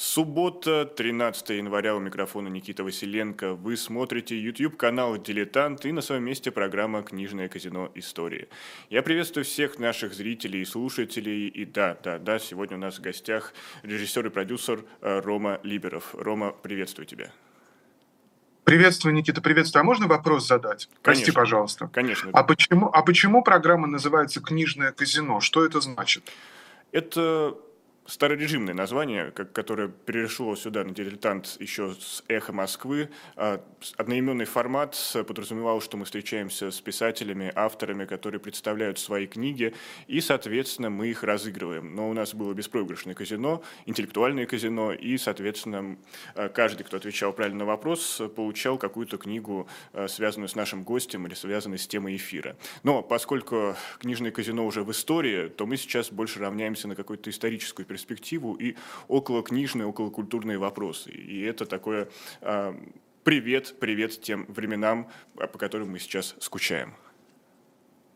[0.00, 3.54] Суббота, 13 января, у микрофона Никита Василенко.
[3.54, 7.90] Вы смотрите YouTube-канал «Дилетант» и на своем месте программа «Книжное казино.
[7.96, 8.46] Истории».
[8.90, 11.48] Я приветствую всех наших зрителей и слушателей.
[11.48, 13.52] И да, да, да, сегодня у нас в гостях
[13.82, 16.14] режиссер и продюсер э, Рома Либеров.
[16.14, 17.32] Рома, приветствую тебя.
[18.62, 19.80] Приветствую, Никита, приветствую.
[19.80, 20.88] А можно вопрос задать?
[21.02, 21.24] Конечно.
[21.24, 21.88] Прости, пожалуйста.
[21.88, 22.30] Конечно.
[22.32, 25.40] А почему, а почему программа называется «Книжное казино»?
[25.40, 26.22] Что это значит?
[26.92, 27.58] Это
[28.08, 33.10] старорежимное название, как, которое перешло сюда на дилетант еще с «Эхо Москвы».
[33.36, 33.62] А,
[33.96, 39.74] одноименный формат подразумевал, что мы встречаемся с писателями, авторами, которые представляют свои книги,
[40.06, 41.94] и, соответственно, мы их разыгрываем.
[41.94, 45.98] Но у нас было беспроигрышное казино, интеллектуальное казино, и, соответственно,
[46.34, 51.26] а, каждый, кто отвечал правильно на вопрос, получал какую-то книгу, а, связанную с нашим гостем
[51.26, 52.56] или связанную с темой эфира.
[52.84, 57.84] Но поскольку книжное казино уже в истории, то мы сейчас больше равняемся на какую-то историческую
[57.84, 58.76] перспективу перспективу и
[59.08, 61.10] около книжные, около культурные вопросы.
[61.10, 62.08] И это такое
[62.40, 62.74] э,
[63.24, 66.94] привет, привет тем временам, а, по которым мы сейчас скучаем.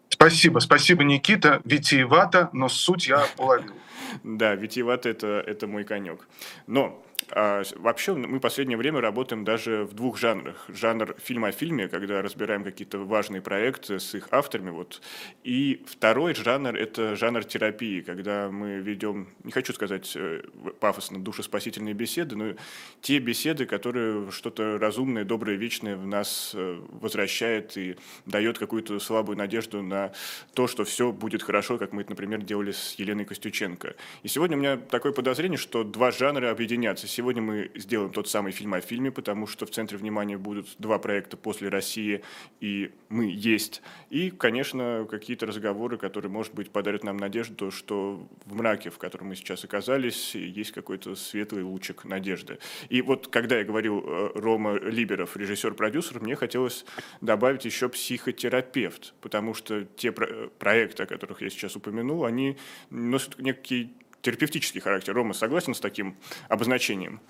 [0.08, 1.60] Спасибо, спасибо, Никита.
[1.64, 3.74] Витиевато, но суть я уловил.
[4.22, 6.28] Да, витиевато это, это мой конек.
[6.66, 10.66] Но а, вообще мы последнее время работаем даже в двух жанрах.
[10.68, 14.70] Жанр фильма о фильме, когда разбираем какие-то важные проекты с их авторами.
[14.70, 15.00] Вот.
[15.44, 20.42] И второй жанр– это жанр терапии, когда мы ведем, не хочу сказать э,
[20.80, 22.54] пафосно, душеспасительные беседы, но
[23.00, 27.96] те беседы, которые что-то разумное, доброе, вечное в нас э, возвращает и
[28.26, 30.12] дает какую-то слабую надежду на
[30.54, 33.94] то, что все будет хорошо, как мы это, например, делали с Еленой Костюченко.
[34.22, 38.50] И сегодня у меня такое подозрение, что два жанра объединятся Сегодня мы сделаем тот самый
[38.50, 42.24] фильм о фильме, потому что в центре внимания будут два проекта после России
[42.60, 43.80] и мы есть.
[44.10, 49.28] И, конечно, какие-то разговоры, которые, может быть, подарят нам надежду, что в мраке, в котором
[49.28, 52.58] мы сейчас оказались, есть какой-то светлый лучик надежды.
[52.88, 56.84] И вот когда я говорил э, Рома Либеров, режиссер-продюсер, мне хотелось
[57.20, 62.56] добавить еще психотерапевт, потому что те проекты, о которых я сейчас упомянул, они
[62.90, 65.14] носят некий терапевтический характер.
[65.14, 66.16] Рома, согласен с таким
[66.48, 67.20] обозначением?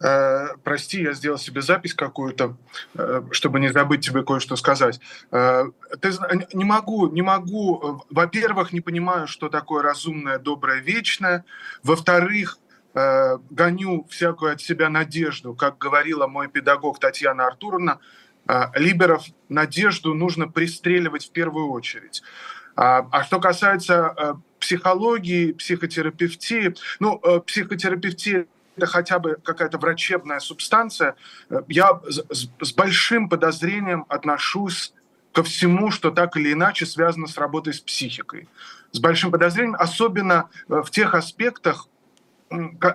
[0.00, 2.56] Э, прости, я сделал себе запись какую-то,
[2.94, 5.00] э, чтобы не забыть тебе кое-что сказать.
[5.30, 5.64] Э,
[6.00, 6.12] ты,
[6.52, 8.04] не могу, не могу.
[8.10, 11.44] Во-первых, не понимаю, что такое разумное, доброе, вечное.
[11.82, 12.58] Во-вторых,
[13.50, 17.98] гоню всякую от себя надежду, как говорила мой педагог Татьяна Артуровна,
[18.74, 22.22] Либеров надежду нужно пристреливать в первую очередь.
[22.74, 26.74] А, а что касается психологии, психотерапевтии.
[26.98, 28.46] Ну, э, психотерапевтия
[28.76, 31.14] это хотя бы какая-то врачебная субстанция.
[31.48, 34.92] Э, я с, с большим подозрением отношусь
[35.32, 38.48] ко всему, что так или иначе связано с работой с психикой.
[38.90, 41.86] С большим подозрением, особенно э, в тех аспектах,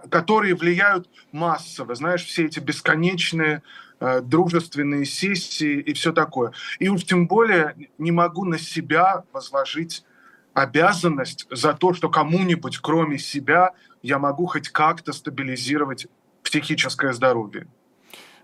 [0.10, 1.96] которые влияют массово.
[1.96, 3.64] Знаешь, все эти бесконечные
[4.00, 6.54] дружественные сессии и все такое.
[6.80, 10.06] И уж тем более не могу на себя возложить
[10.53, 16.07] обязанность за то, что кому-нибудь, кроме себя, я могу хоть как-то стабилизировать
[16.44, 17.67] психическое здоровье.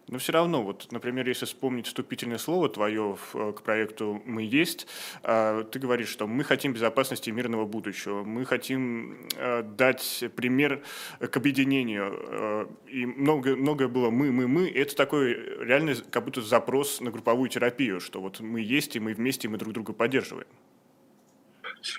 [0.10, 4.88] Но все равно, вот, например, если вспомнить вступительное слово твое э, к проекту «Мы есть»,
[5.22, 10.82] а, ты говоришь, что мы хотим безопасности мирного будущего, мы хотим э, дать пример
[11.20, 15.34] к объединению, э, и много, многое было «мы, мы, мы», и это такой
[15.66, 19.52] реальный как будто запрос на групповую терапию, что вот мы есть, и мы вместе, и
[19.52, 20.48] мы друг друга поддерживаем.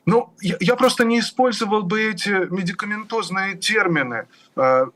[0.06, 4.26] Ну, я, я просто не использовал бы эти медикаментозные термины.
[4.56, 4.87] Э,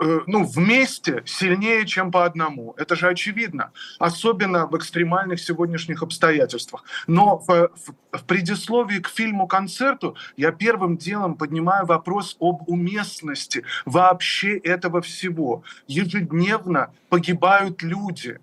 [0.00, 2.74] э, ну, вместе сильнее, чем по одному.
[2.76, 3.72] Это же очевидно.
[3.98, 6.84] Особенно в экстремальных сегодняшних обстоятельствах.
[7.06, 14.58] Но в, в, в предисловии к фильму-концерту я первым делом поднимаю вопрос об уместности вообще
[14.58, 15.62] этого всего.
[15.86, 18.40] Ежедневно погибают люди.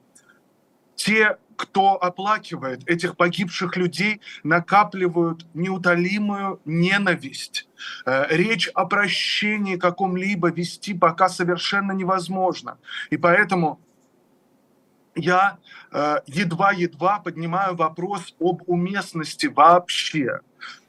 [0.96, 7.68] Те кто оплакивает этих погибших людей, накапливают неутолимую ненависть.
[8.06, 12.80] Э, речь о прощении каком-либо вести пока совершенно невозможно.
[13.12, 13.80] И поэтому
[15.16, 15.60] я
[15.92, 20.40] э, едва-едва поднимаю вопрос об уместности вообще.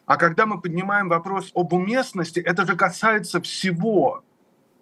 [0.07, 4.25] А когда мы поднимаем вопрос об уместности, это же касается всего.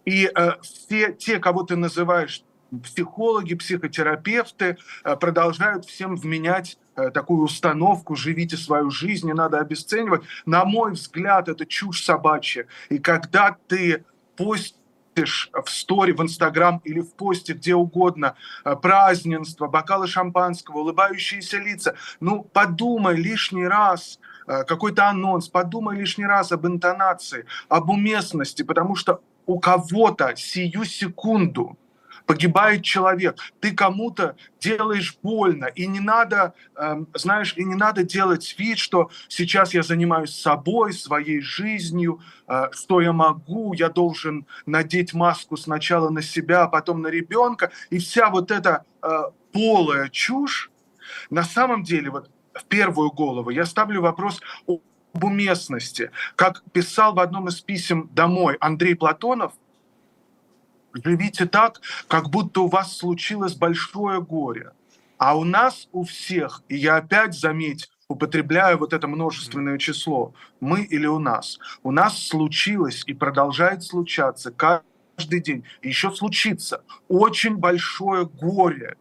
[0.05, 2.45] И э, все те, кого ты называешь
[2.79, 10.23] психологи, психотерапевты э, продолжают всем вменять э, такую установку «живите свою жизнь, не надо обесценивать».
[10.47, 12.67] На мой взгляд, это чушь собачья.
[12.89, 14.05] И когда ты
[14.37, 21.59] постишь в стори, в Инстаграм или в посте где угодно э, празднество, бокалы шампанского, улыбающиеся
[21.59, 28.97] лица, ну подумай лишний раз, какой-то анонс, подумай лишний раз об интонации, об уместности, потому
[28.97, 31.77] что у кого-то сию секунду
[32.31, 38.55] погибает человек, ты кому-то делаешь больно, и не надо, э, знаешь, и не надо делать
[38.57, 45.13] вид, что сейчас я занимаюсь собой, своей жизнью, э, что я могу, я должен надеть
[45.13, 49.09] маску сначала на себя, а потом на ребенка, и вся вот эта э,
[49.53, 50.71] полая чушь,
[51.31, 56.13] на самом деле, вот в первую голову я ставлю вопрос об уместности.
[56.37, 59.53] Как писал в одном из писем домой Андрей Платонов,
[60.95, 64.73] живите так, как будто у вас случилось большое горе.
[65.19, 70.83] А у нас, у всех, и я опять, заметь, употребляю вот это множественное число, мы
[70.83, 78.27] или у нас, у нас случилось и продолжает случаться каждый день, еще случится очень большое
[78.27, 78.97] горе,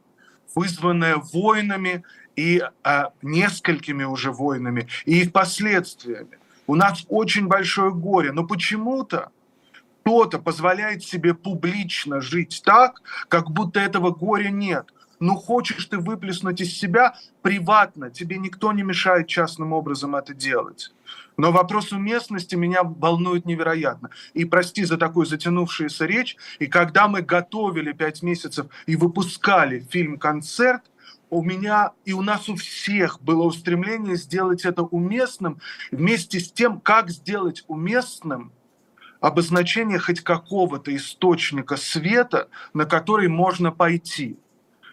[0.54, 2.04] вызванное войнами
[2.36, 6.38] и э, несколькими уже войнами, и их последствиями.
[6.68, 9.32] У нас очень большое горе, но почему-то
[10.10, 14.88] кто-то позволяет себе публично жить так, как будто этого горя нет.
[15.20, 17.14] Ну, хочешь ты выплеснуть из себя
[17.44, 20.92] приватно, тебе никто не мешает частным образом это делать.
[21.38, 24.10] Но вопрос уместности меня волнует невероятно.
[24.34, 26.38] И прости за такую затянувшуюся речь.
[26.58, 30.82] И когда мы готовили пять месяцев и выпускали фильм-концерт,
[31.30, 35.60] у меня и у нас у всех было устремление сделать это уместным
[35.92, 38.52] вместе с тем, как сделать уместным
[39.20, 44.38] обозначение хоть какого-то источника света, на который можно пойти–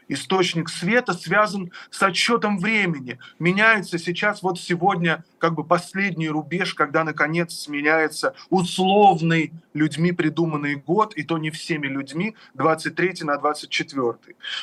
[0.08, 3.18] источник света связан с отсчетом времени.
[3.38, 11.14] Меняется сейчас вот сегодня как бы последний рубеж, когда наконец сменяется условный людьми придуманный год,
[11.14, 14.14] и то не всеми людьми, 23 на 24.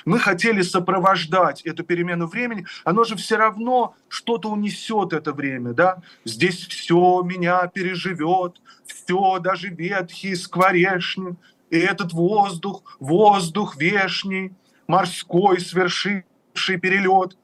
[0.05, 6.01] Мы хотели сопровождать эту перемену времени, оно же все равно что-то унесет это время, да?
[6.25, 11.37] Здесь все меня переживет, все, даже ветхий скворечник,
[11.69, 14.51] и этот воздух, воздух вешний–
[14.87, 17.37] морской, совершивший перелет.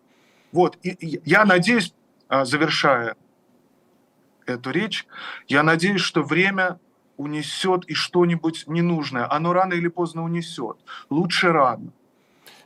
[0.52, 1.94] Вот, и я надеюсь,
[2.28, 3.16] а, завершая
[4.46, 5.06] эту речь,
[5.48, 6.80] я надеюсь, что время
[7.18, 9.32] унесет и что-нибудь ненужное.
[9.32, 10.78] Оно рано или поздно унесет.
[11.10, 11.92] Лучше рано.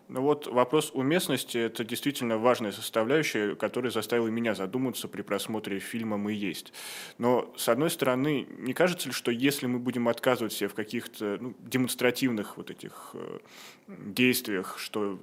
[0.10, 6.18] Ну вот вопрос уместности– это действительно важная составляющая, которая заставила меня задуматься при просмотре фильма
[6.18, 6.74] «Мы есть».
[7.18, 11.38] Но, с одной стороны, не кажется ли, что если мы будем отказывать себе в каких-то
[11.40, 13.40] ну, демонстративных вот этих э,
[13.88, 15.20] действиях, что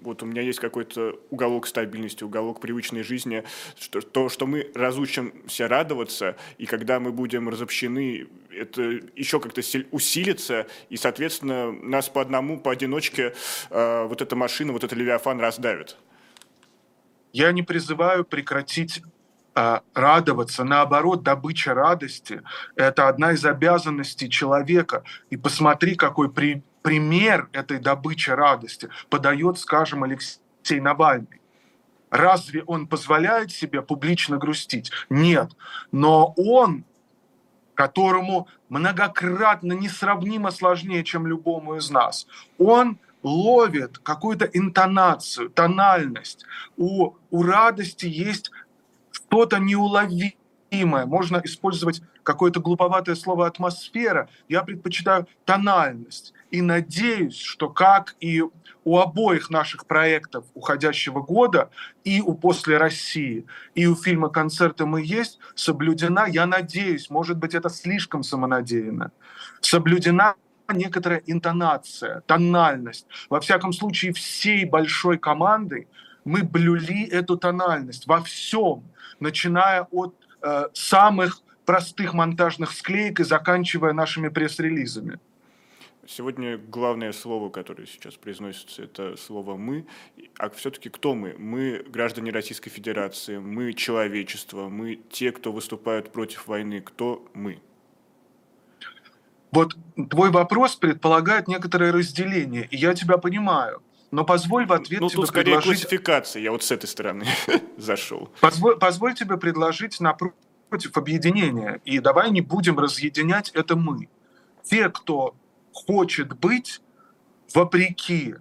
[0.00, 3.44] вот у меня есть какой-то уголок стабильности, уголок привычной жизни,
[3.78, 8.26] что, то, что мы разучимся радоваться, и когда мы будем разобщены,
[8.60, 8.82] это
[9.16, 9.60] еще как-то
[9.90, 13.34] усилится, и, соответственно, нас по одному, поодиночке
[13.70, 15.96] э, вот эта машина, вот этот Левиафан раздавит?
[17.32, 19.02] Я не призываю прекратить
[19.54, 20.64] э, радоваться.
[20.64, 22.42] Наоборот, добыча радости–
[22.76, 25.02] это одна из обязанностей человека.
[25.30, 31.40] И посмотри, какой при, пример этой добычи радости подает, скажем, Алексей Навальный.
[32.10, 34.92] Разве он позволяет себе публично грустить?
[35.10, 35.50] Нет.
[35.90, 36.84] Но он,
[37.74, 42.26] которому многократно несравнимо сложнее, чем любому из нас,
[42.58, 46.44] он ловит какую-то интонацию, тональность.
[46.76, 48.50] У, у радости есть
[49.10, 50.34] что-то неуловимое.
[50.82, 54.28] Можно использовать какое-то глуповатое слово «атмосфера».
[54.48, 56.32] Я предпочитаю тональность.
[56.50, 58.42] И надеюсь, что как и
[58.84, 61.70] у обоих наших проектов уходящего года,
[62.04, 67.54] и у «После России», и у фильма «Концерты мы есть» соблюдена, я надеюсь, может быть,
[67.54, 69.10] это слишком самонадеянно,
[69.60, 70.34] соблюдена
[70.72, 73.06] некоторая интонация, тональность.
[73.28, 75.88] Во всяком случае, всей большой командой
[76.24, 78.84] мы блюли эту тональность во всем,
[79.20, 85.18] начиная от э, самых простых монтажных склеек и заканчивая нашими пресс-релизами.
[86.06, 89.86] Сегодня главное слово, которое сейчас произносится, это слово «мы».
[90.38, 91.34] А все-таки кто мы?
[91.38, 96.82] Мы граждане Российской Федерации, мы человечество, мы те, кто выступают против войны.
[96.82, 97.62] Кто мы?
[99.50, 99.74] Вот
[100.10, 103.82] твой вопрос предполагает некоторое разделение, и я тебя понимаю.
[104.14, 105.80] Но позволь в ответ ну, тебе тут скорее предложить...
[105.80, 107.26] классификация, я вот с этой стороны
[107.76, 108.30] зашел.
[108.40, 114.08] Позволь, позволь тебе предложить напротив объединения, и давай не будем разъединять это мы.
[114.62, 115.34] Те, кто
[115.72, 116.80] хочет быть
[117.52, 118.36] вопреки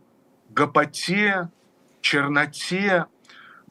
[0.49, 1.49] гопоте,
[2.01, 3.07] черноте,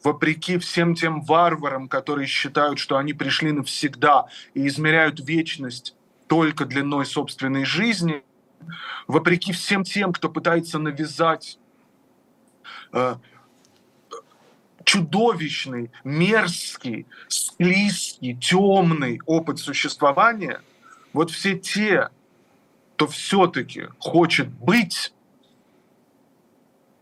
[0.03, 5.95] вопреки всем тем варварам, которые считают, что они пришли навсегда и измеряют вечность
[6.27, 8.25] только длиной собственной жизни,
[9.07, 11.59] вопреки всем тем, кто пытается навязать
[14.83, 20.61] чудовищный, мерзкий, склизкий, темный опыт существования,
[21.13, 22.09] вот все те,
[22.95, 25.13] кто все-таки хочет быть,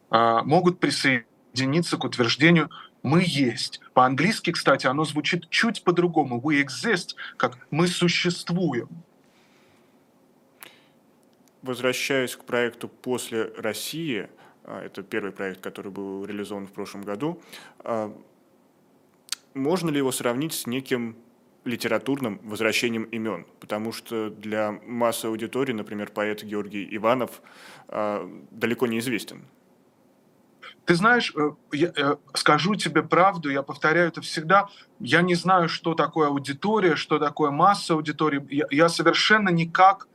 [0.10, 2.70] а, могут присоединиться к утверждению
[3.03, 3.80] «мы есть».
[3.94, 6.39] По-английски, кстати, оно звучит чуть по-другому.
[6.39, 8.89] «We exist», как «мы существуем».
[11.62, 14.30] Возвращаясь к проекту «После России»,
[14.65, 17.41] это первый проект, который был реализован в прошлом году,
[17.80, 18.15] а,
[19.53, 21.15] можно ли его сравнить с неким
[21.63, 27.41] литературным возвращением имен, потому что для массы аудитории, например, поэт Георгий Иванов
[27.88, 29.46] а, далеко не известен.
[30.86, 34.68] Ты знаешь, э, я э, скажу тебе правду, я повторяю это всегда.
[35.00, 38.46] Я не знаю, что такое аудитория, что такое масса аудитории.
[38.50, 40.08] Я, я совершенно никак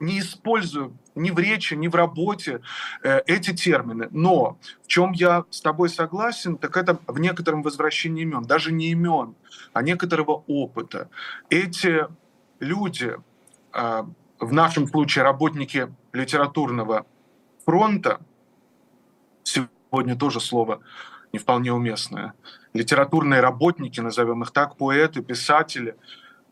[0.00, 2.60] не использую ни в речи, ни в работе
[3.02, 4.08] э, эти термины.
[4.10, 8.90] Но в чем я с тобой согласен, так это в некотором возвращении имен, даже не
[8.90, 9.34] имен,
[9.72, 11.08] а некоторого опыта.
[11.50, 12.06] Эти
[12.60, 13.16] люди,
[13.72, 14.02] э,
[14.40, 17.06] в нашем случае работники литературного
[17.64, 18.20] фронта,
[19.42, 20.80] сегодня тоже слово
[21.32, 22.34] не вполне уместное,
[22.72, 25.96] литературные работники, назовем их так, поэты, писатели,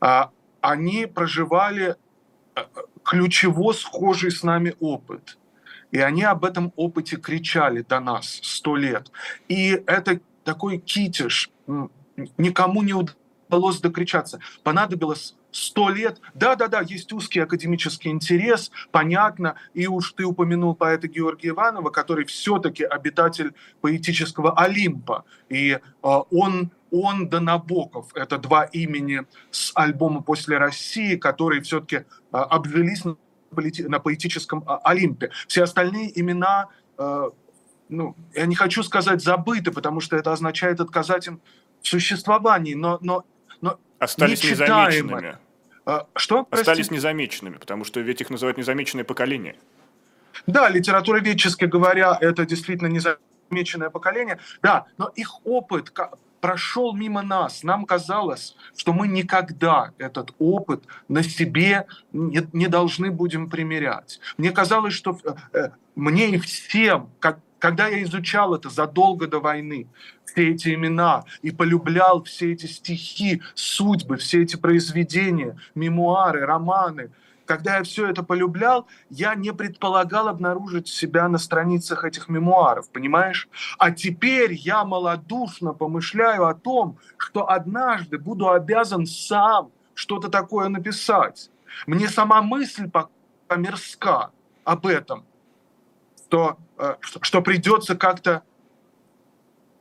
[0.01, 0.23] э,
[0.61, 1.97] они проживали
[2.55, 2.61] э,
[3.07, 5.39] ключево схожий с нами опыт.
[5.93, 9.13] И они об этом опыте кричали до нас сто лет.
[9.49, 11.51] И это такой китиш.
[12.37, 14.41] Никому не удалось докричаться.
[14.65, 16.21] Понадобилось сто лет.
[16.35, 19.55] Да-да-да, есть узкий академический интерес, понятно.
[19.73, 25.25] И уж ты упомянул поэта Георгия Иванова, который все-таки обитатель поэтического Олимпа.
[25.49, 26.73] И э, он
[27.03, 28.09] он да Набоков.
[28.15, 33.17] Это два имени с альбома «После России», которые все-таки а, обжились на,
[33.53, 35.31] на поэтическом а, Олимпе.
[35.49, 37.31] Все остальные имена, а,
[37.88, 41.41] ну, я не хочу сказать забыты, потому что это означает отказать им
[41.83, 43.25] в существовании, но, но,
[43.61, 45.38] но Остались незамеченными.
[46.17, 46.43] Что?
[46.45, 46.62] Прости?
[46.62, 49.57] Остались незамеченными, потому что ведь их называют незамеченное поколение.
[50.47, 54.38] Да, литературоведчески говоря, это действительно незамеченное поколение.
[54.62, 55.91] Да, но их опыт
[56.47, 57.65] прошел мимо нас.
[57.65, 64.21] Нам казалось, что мы никогда этот опыт на себе не, не должны будем примерять.
[64.38, 69.41] Мне казалось, что э, э, мне и всем, как, когда я изучал это задолго до
[69.41, 69.88] войны,
[70.25, 77.11] все эти имена и полюблял все эти стихи, судьбы, все эти произведения, мемуары, романы–
[77.47, 83.49] когда я все это полюблял, я не предполагал обнаружить себя на страницах этих мемуаров, понимаешь?
[83.79, 91.50] А теперь я малодушно помышляю о том, что однажды буду обязан сам что-то такое написать.
[91.87, 94.31] Мне сама мысль пока мерзка
[94.65, 95.25] об этом,
[96.26, 98.43] что, э, что придется как-то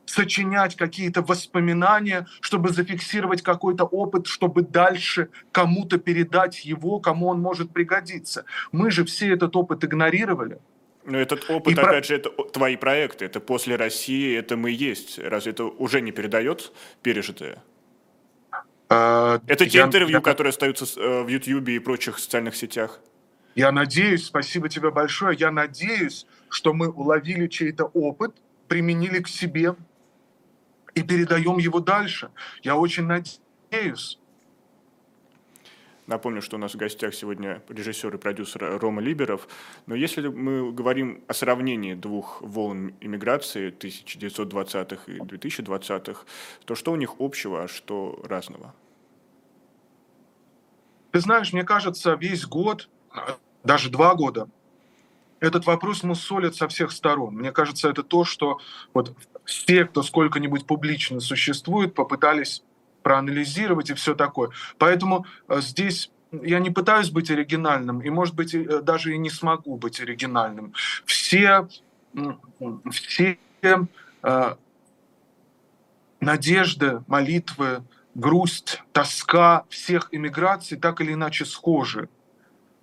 [0.06, 7.72] сочинять какие-то воспоминания, чтобы зафиксировать какой-то опыт, чтобы дальше кому-то передать его, кому он может
[7.72, 8.44] пригодиться.
[8.72, 10.58] Мы же все этот опыт игнорировали.
[11.04, 12.02] Но этот опыт, и опять про...
[12.02, 15.18] же, это твои проекты, это после России, это мы есть.
[15.18, 16.72] Разве это уже не передает
[17.02, 17.62] пережитое?
[18.88, 20.20] А, это те я, интервью, я...
[20.20, 23.00] которые остаются э, в Ютьюбе и прочих социальных сетях.
[23.54, 28.34] Я надеюсь, спасибо тебе большое, я надеюсь, что мы уловили чей-то опыт,
[28.68, 29.74] применили к себе,
[30.96, 32.30] и передаем его дальше.
[32.62, 34.18] Я очень надеюсь.
[36.06, 39.46] Напомню, что у нас в гостях сегодня режиссер и продюсер Рома Либеров.
[39.86, 46.24] Но если мы говорим о сравнении двух волн иммиграции 1920-х и 2020-х,
[46.64, 48.74] то что у них общего, а что разного?
[51.10, 52.88] Ты знаешь, мне кажется, весь год,
[53.64, 54.48] даже два года,
[55.40, 57.34] этот вопрос мусолят со всех сторон.
[57.34, 58.60] Мне кажется, это то, что
[58.94, 59.14] вот
[59.46, 62.62] все, кто сколько-нибудь публично существует, попытались
[63.02, 64.50] проанализировать и все такое.
[64.78, 69.30] Поэтому э, здесь я не пытаюсь быть оригинальным, и, может быть, э, даже и не
[69.30, 70.74] смогу быть оригинальным.
[71.04, 71.68] Все,
[72.90, 74.54] все э,
[76.20, 77.84] надежды, молитвы,
[78.14, 82.08] грусть, тоска всех иммиграций так или иначе схожи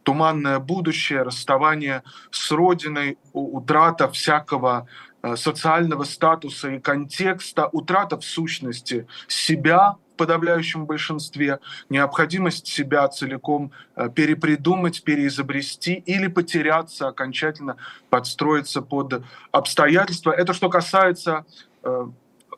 [0.03, 4.87] туманное будущее, расставание с родиной, утрата всякого
[5.35, 14.09] социального статуса и контекста, утрата в сущности себя в подавляющем большинстве, необходимость себя целиком э,
[14.09, 17.77] перепридумать, переизобрести или потеряться окончательно,
[18.09, 20.31] подстроиться под обстоятельства.
[20.31, 21.45] Это что касается
[21.83, 22.07] э,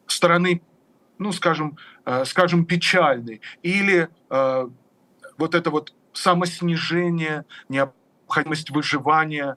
[0.07, 0.61] стороны,
[1.17, 3.41] ну, скажем, э, скажем, печальной.
[3.63, 4.67] Или э,
[5.37, 9.55] вот это вот самоснижение, необходимость выживания,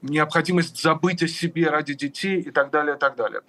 [0.00, 3.42] необходимость забыть о себе ради детей и так далее, и так далее.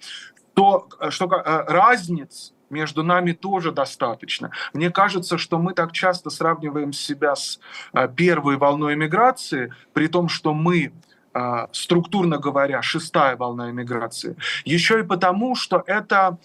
[0.54, 4.50] то что разниц между нами тоже достаточно.
[4.72, 7.60] Мне кажется, что мы так часто сравниваем себя с
[8.16, 10.92] первой волной эмиграции, при том, что мы
[11.72, 14.36] структурно говоря, шестая волна эмиграции.
[14.64, 16.38] Еще и потому, что это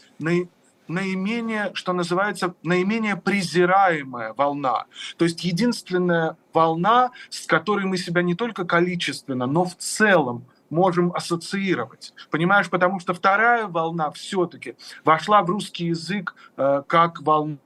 [0.90, 4.86] наименее, что называется, наименее презираемая волна.
[5.18, 11.14] То есть единственная волна, с которой мы себя не только количественно, но в целом можем
[11.14, 12.14] ассоциировать.
[12.30, 17.58] Понимаешь, потому что вторая волна все-таки вошла в русский язык э, как волна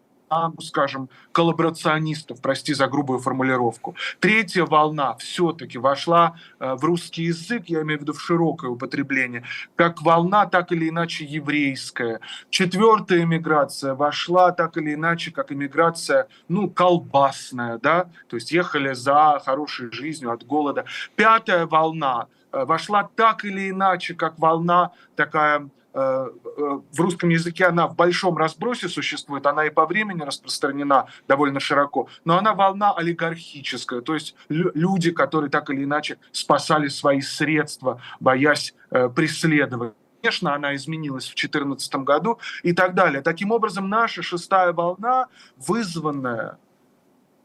[0.61, 3.95] скажем, коллаборационистов, прости за грубую формулировку.
[4.19, 9.43] Третья волна все-таки вошла э, в русский язык, я имею в виду в широкое употребление,
[9.75, 12.19] как волна так или иначе еврейская.
[12.49, 19.41] Четвертая эмиграция вошла так или иначе как эмиграция, ну, колбасная, да, то есть ехали за
[19.45, 20.85] хорошей жизнью от голода.
[21.15, 27.95] Пятая волна э, вошла так или иначе как волна такая в русском языке она в
[27.95, 34.15] большом разбросе существует, она и по времени распространена довольно широко, но она волна олигархическая, то
[34.15, 39.93] есть люди, которые так или иначе спасали свои средства, боясь э, преследования.
[40.21, 43.21] Конечно, она изменилась в 2014 году и так далее.
[43.21, 46.57] Таким образом, наша шестая волна, вызванная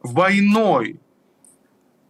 [0.01, 1.01] войной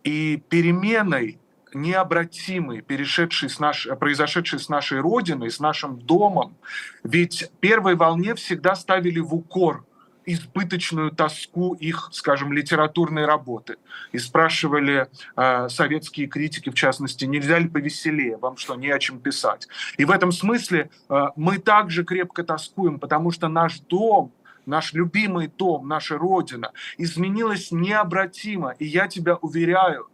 [0.04, 1.38] и переменой
[1.74, 6.56] необратимый, перешедший с наш, произошедший с нашей Родиной, с нашим домом.
[7.04, 9.84] Ведь первой волне всегда ставили в укор
[10.28, 13.76] избыточную тоску их, скажем, литературной работы.
[14.12, 19.20] И спрашивали э, советские критики, в частности, нельзя ли повеселее, вам что, не о чем
[19.20, 19.68] писать.
[19.96, 24.32] И в этом смысле э, мы также крепко тоскуем, потому что наш дом,
[24.66, 28.72] наш любимый дом, наша Родина изменилась необратимо.
[28.78, 30.08] И я тебя уверяю,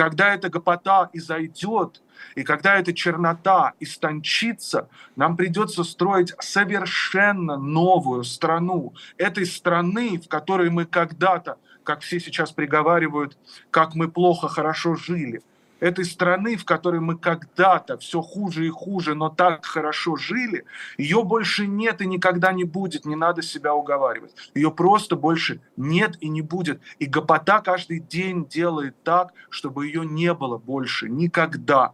[0.00, 2.00] когда эта гопота изойдет,
[2.34, 8.94] и когда эта чернота истончится, нам придется строить совершенно новую страну.
[9.18, 13.36] Этой страны, в которой мы когда-то, как все сейчас приговаривают,
[13.70, 15.42] как мы плохо, хорошо жили–
[15.80, 20.64] этой страны, в которой мы когда-то все хуже и хуже, но так хорошо жили,
[20.96, 24.34] ее больше нет и никогда не будет, не надо себя уговаривать.
[24.54, 26.80] Ее просто больше нет и не будет.
[26.98, 31.92] И гопота каждый день делает так, чтобы ее не было больше никогда.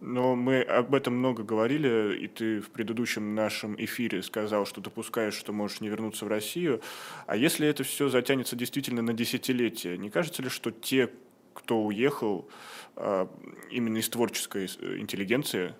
[0.00, 5.34] Но мы об этом много говорили, и ты в предыдущем нашем эфире сказал, что допускаешь,
[5.34, 6.82] что можешь не вернуться в Россию.
[7.26, 11.10] А если это все затянется действительно на десятилетия, не кажется ли, что те,
[11.56, 12.48] кто уехал,
[12.96, 13.28] а,
[13.70, 15.74] именно из творческой э, интеллигенции,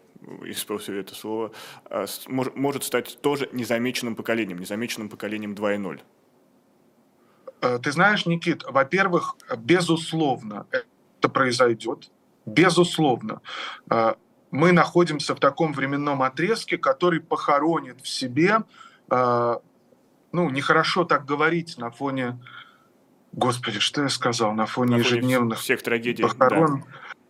[0.44, 1.52] использую это слово,
[1.84, 6.00] а, может стать тоже незамеченным поколением, незамеченным поколением 2.0?
[7.60, 12.10] Э, ты знаешь, Никит, во-первых, безусловно, это произойдет.
[12.44, 13.40] Безусловно.
[13.90, 14.14] Э,
[14.50, 18.58] мы находимся в таком временном отрезке, который похоронит в себе,
[19.08, 22.38] ну, нехорошо так говорить на фоне
[23.37, 26.22] Господи, что я сказал на фоне, на фоне ежедневных всех трагедий.
[26.22, 26.85] Похорон.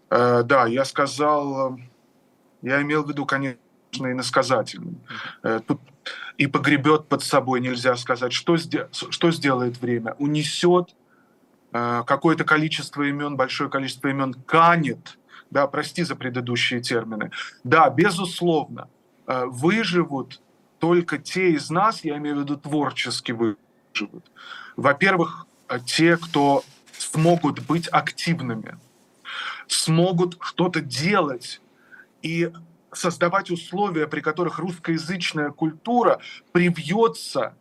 [0.08, 0.40] Да.
[0.40, 1.78] Э, да, я сказал, э,
[2.62, 3.58] я имел в виду, конечно,
[3.98, 4.98] иносказательный.
[5.42, 5.80] Э, тут
[6.38, 8.56] и погребет под собой, нельзя сказать, что,
[8.92, 10.14] что сделает время.
[10.18, 10.94] Унесет
[11.72, 15.18] э, какое-то количество имен, большое количество имен, канет,
[15.50, 17.32] да, прости за предыдущие термины.
[17.64, 18.88] Да, безусловно,
[19.26, 20.40] э, выживут
[20.78, 24.30] только те из нас, я имею в виду творчески выживут.
[24.76, 25.45] Во-первых,
[25.84, 26.64] те, кто
[26.98, 28.78] смогут быть активными,
[29.68, 31.60] смогут что-то делать
[32.22, 32.52] и
[32.92, 36.20] создавать условия, при которых русскоязычная культура
[36.52, 37.54] привьется,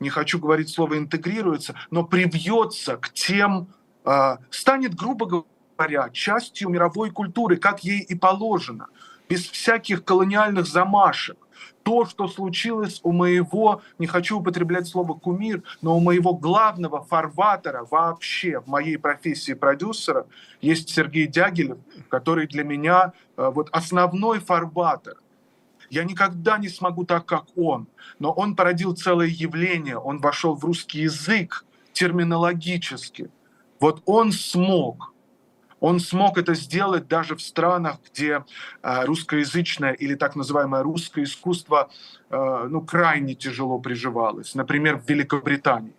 [0.00, 3.68] не хочу говорить слово интегрируется, но привьется к тем,
[4.04, 5.44] э, станет, грубо
[5.76, 8.88] говоря, частью мировой культуры, как ей и положено,
[9.28, 11.38] без всяких колониальных замашек
[11.82, 17.86] то, что случилось у моего, не хочу употреблять слово кумир, но у моего главного фарватера
[17.90, 20.26] вообще в моей профессии продюсера
[20.60, 25.16] есть Сергей Дягилев, который для меня э, вот основной фарватер.
[25.90, 27.86] Я никогда не смогу так, как он,
[28.18, 33.30] но он породил целое явление, он вошел в русский язык терминологически.
[33.78, 35.12] Вот он смог–
[35.84, 38.42] он смог это сделать даже в странах, где
[38.82, 41.90] э, русскоязычное или так называемое русское искусство
[42.30, 44.54] э, ну, крайне тяжело приживалось.
[44.54, 45.92] Например, в Великобритании.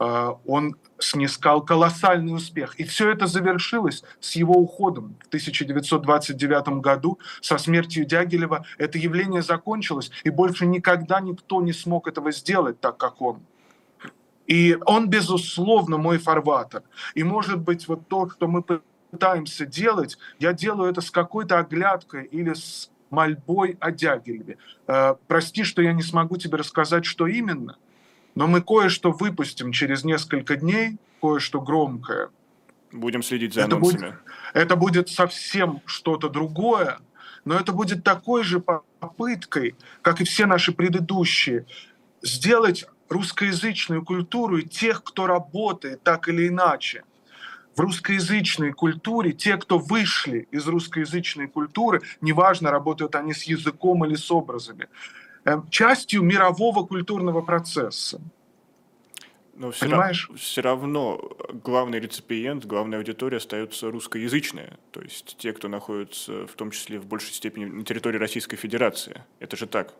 [0.00, 2.74] Э, он снискал колоссальный успех.
[2.80, 8.66] И все это завершилось с его уходом в 1929 году, со смертью Дягилева.
[8.76, 13.38] Это явление закончилось, и больше никогда никто не смог этого сделать так, как он.
[14.48, 16.82] И он, безусловно, мой фарватер.
[17.14, 18.62] И, может быть, вот то, что мы
[19.12, 24.56] пытаемся делать, я делаю это с какой-то оглядкой или с мольбой о Дягилеве.
[24.88, 27.76] Э, прости, что я не смогу тебе рассказать, что именно,
[28.34, 32.30] но мы кое-что выпустим через несколько дней, кое-что громкое.
[32.90, 34.00] Будем следить за это анонсами.
[34.00, 34.20] Будет,
[34.54, 36.98] это будет совсем что-то другое,
[37.44, 41.66] но это будет такой же попыткой, как и все наши предыдущие,
[42.22, 47.04] сделать русскоязычную культуру и тех, кто работает так или иначе
[47.74, 54.14] в русскоязычной культуре, те, кто вышли из русскоязычной культуры, неважно, работают они с языком или
[54.14, 54.88] с образами,
[55.44, 58.20] эм, частью мирового культурного процесса.
[59.54, 60.26] Но все, Понимаешь?
[60.28, 61.30] Равно, все равно
[61.62, 64.78] главный реципиент, главная аудитория остается русскоязычная.
[64.90, 69.24] То есть те, кто находится в том числе в большей степени на территории Российской Федерации.
[69.40, 69.94] Это же так.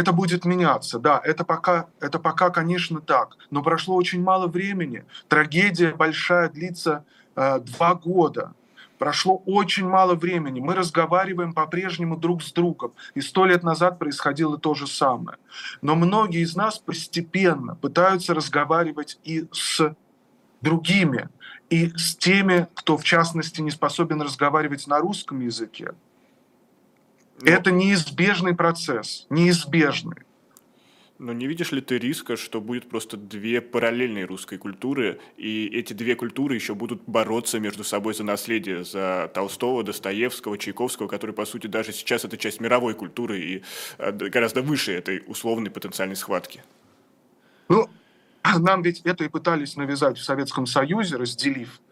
[0.00, 3.36] Это будет меняться, да, это пока, это пока, конечно, так.
[3.50, 5.04] Но прошло очень мало времени.
[5.28, 7.04] Трагедия большая длится
[7.36, 8.54] э, два года.
[8.96, 10.58] Прошло очень мало времени.
[10.60, 12.94] Мы разговариваем по-прежнему друг с другом.
[13.14, 15.36] И сто лет назад происходило то же самое.
[15.82, 19.94] Но многие из нас постепенно пытаются разговаривать и с
[20.62, 21.28] другими,
[21.68, 25.92] и с теми, кто, в частности, не способен разговаривать на русском языке.
[27.40, 27.50] Но...
[27.50, 30.16] Ну, Это неизбежный процесс, неизбежный.
[31.18, 35.92] Но не видишь ли ты риска, что будет просто две параллельные русской культуры, и эти
[35.92, 41.44] две культуры еще будут бороться между собой за наследие, за Толстого, Достоевского, Чайковского, который, по
[41.44, 43.62] сути, даже сейчас это часть мировой культуры и
[43.98, 46.62] э, гораздо выше этой условной потенциальной схватки?
[47.68, 47.90] Ну,
[48.58, 51.82] нам ведь это и пытались навязать в Советском Союзе, разделив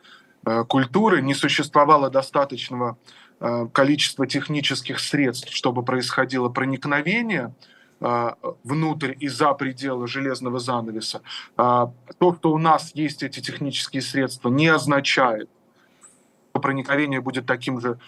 [0.46, 2.96] э, культуры, не существовало достаточного
[3.72, 7.54] количество технических средств, чтобы происходило проникновение
[8.00, 8.30] э,
[8.64, 11.22] внутрь и за пределы железного занавеса.
[11.56, 11.86] Э,
[12.18, 15.48] то, что у нас есть эти технические средства, не означает,
[16.50, 17.98] что проникновение будет таким же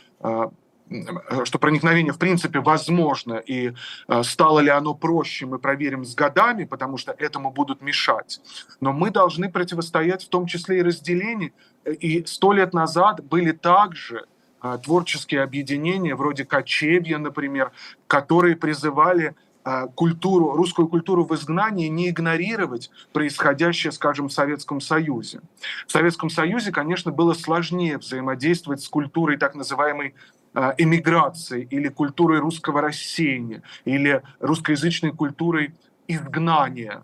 [1.45, 3.75] что проникновение в принципе возможно, и
[4.23, 8.41] стало ли оно проще, мы проверим с годами, потому что этому будут мешать.
[8.81, 11.53] Но мы должны противостоять в том числе и разделению.
[11.85, 14.27] И сто лет назад были также
[14.61, 17.73] творческие объединения, вроде Кочевья, например,
[18.07, 25.41] которые призывали а, культуру, русскую культуру в изгнании не игнорировать происходящее, скажем, в Советском Союзе.
[25.87, 30.15] В Советском Союзе, конечно, было сложнее взаимодействовать с культурой так называемой
[30.55, 35.75] а, эмиграции или культурой русского рассеяния или русскоязычной культурой
[36.09, 37.03] изгнания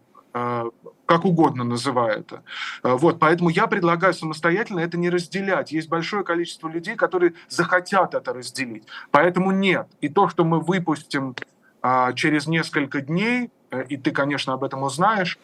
[1.07, 2.43] как угодно называй это.
[2.83, 5.73] Э, вот, поэтому я предлагаю самостоятельно это не разделять.
[5.73, 8.85] Есть большое количество людей, которые захотят это разделить.
[9.11, 9.87] Поэтому нет.
[10.01, 11.35] И то, что мы выпустим
[11.81, 15.39] а, через несколько дней, э, и ты, конечно, об этом узнаешь,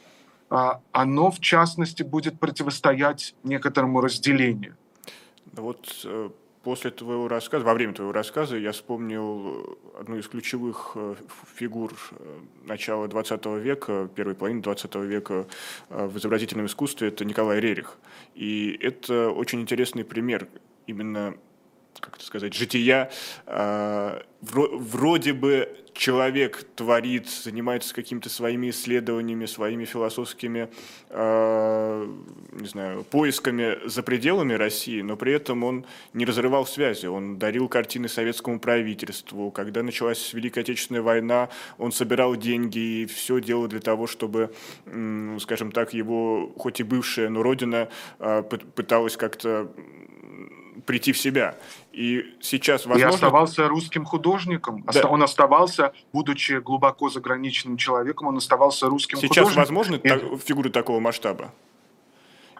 [0.50, 4.76] а, оно, в частности, будет противостоять некоторому разделению.
[5.52, 6.30] Вот э,
[6.62, 11.14] после твоего рассказа, во время твоего рассказа я вспомнил одну из ключевых э,
[11.56, 15.46] фигур э, начала 20 века, первой половины 20 века
[15.90, 17.98] э, в изобразительном искусстве, это Николай Рерих.
[18.34, 20.48] И это очень интересный пример
[20.86, 21.34] именно
[22.00, 23.10] как это сказать, жития,
[23.46, 30.68] э, вроде бы человек творит, занимается какими-то своими исследованиями, своими философскими,
[31.10, 32.08] э,
[32.52, 37.68] не знаю, поисками за пределами России, но при этом он не разрывал связи, он дарил
[37.68, 39.50] картины советскому правительству.
[39.50, 44.52] Когда началась Великая Отечественная война, он собирал деньги и все делал для того, чтобы,
[45.40, 49.70] скажем так, его, хоть и бывшая, но родина э, пыталась как-то
[50.86, 51.56] прийти в себя.
[51.92, 53.10] И сейчас, возможно...
[53.10, 54.84] И оставался русским художником.
[54.92, 55.06] Да.
[55.08, 59.50] Он оставался, будучи глубоко заграничным человеком, он оставался русским сейчас художником.
[59.50, 60.38] Сейчас возможны и...
[60.38, 61.52] фигуры такого масштаба?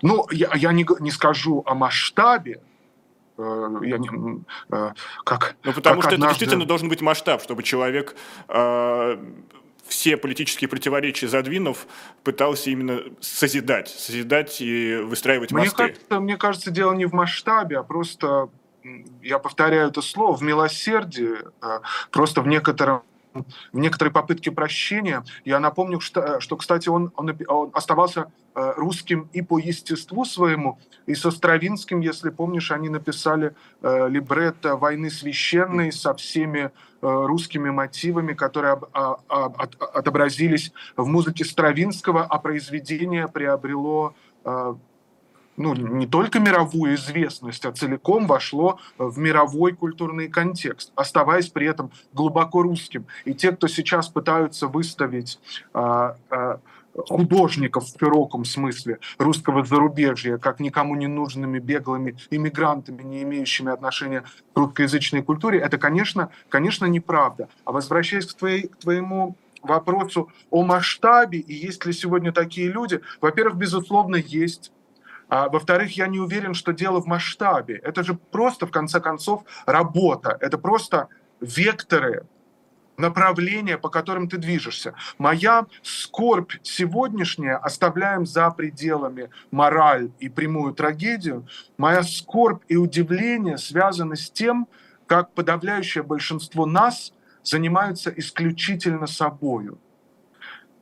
[0.03, 2.61] Ну, я, я не, не скажу о масштабе,
[3.39, 4.93] э, я не, э,
[5.25, 6.17] как, ну, потому как что однажды...
[6.17, 8.17] это действительно должен быть масштаб, чтобы человек
[8.49, 9.17] э,
[9.87, 11.87] все политические противоречия задвинув,
[12.25, 15.83] пытался именно созидать, созидать и выстраивать мосты.
[15.83, 18.49] Мне кажется, мне кажется, дело не в масштабе, а просто,
[19.23, 23.03] я повторяю это слово, в милосердии, а, просто в некотором
[23.73, 25.25] в некоторой попытке прощения.
[25.45, 30.79] Я напомню, что, что кстати, он, он, он оставался э, русским и по естеству своему,
[31.07, 37.71] и со Стравинским, если помнишь, они написали э, либретто «Войны священной» со всеми э, русскими
[37.71, 44.15] мотивами, которые об, а, от, отобразились в музыке Стравинского, а произведение приобрело
[44.45, 44.75] э,
[45.57, 51.91] ну, не только мировую известность, а целиком вошло в мировой культурный контекст, оставаясь при этом
[52.13, 53.07] глубоко русским.
[53.25, 55.39] И те, кто сейчас пытаются выставить
[55.75, 56.61] а, а,
[56.95, 64.23] художников в широком смысле русского зарубежья, как никому не нужными беглыми иммигрантами, не имеющими отношения
[64.55, 67.49] к русскоязычной культуре, это, конечно, конечно, неправда.
[67.65, 73.01] А возвращаясь к, твоей, к твоему вопросу о масштабе и есть ли сегодня такие люди,
[73.21, 74.73] во-первых, безусловно, есть.
[75.33, 77.77] А, во-вторых, я не уверен, что дело в масштабе.
[77.77, 80.37] Это же просто, в конце концов, работа.
[80.43, 81.09] Это просто
[81.41, 82.27] векторы
[82.99, 84.93] направления, по которым ты движешься.
[85.17, 91.47] Моя скорбь сегодняшняя, оставляем за пределами мораль и прямую трагедию,
[91.79, 94.69] моя скорбь и удивление связаны с тем,
[95.07, 99.79] как подавляющее большинство нас занимаются исключительно собою.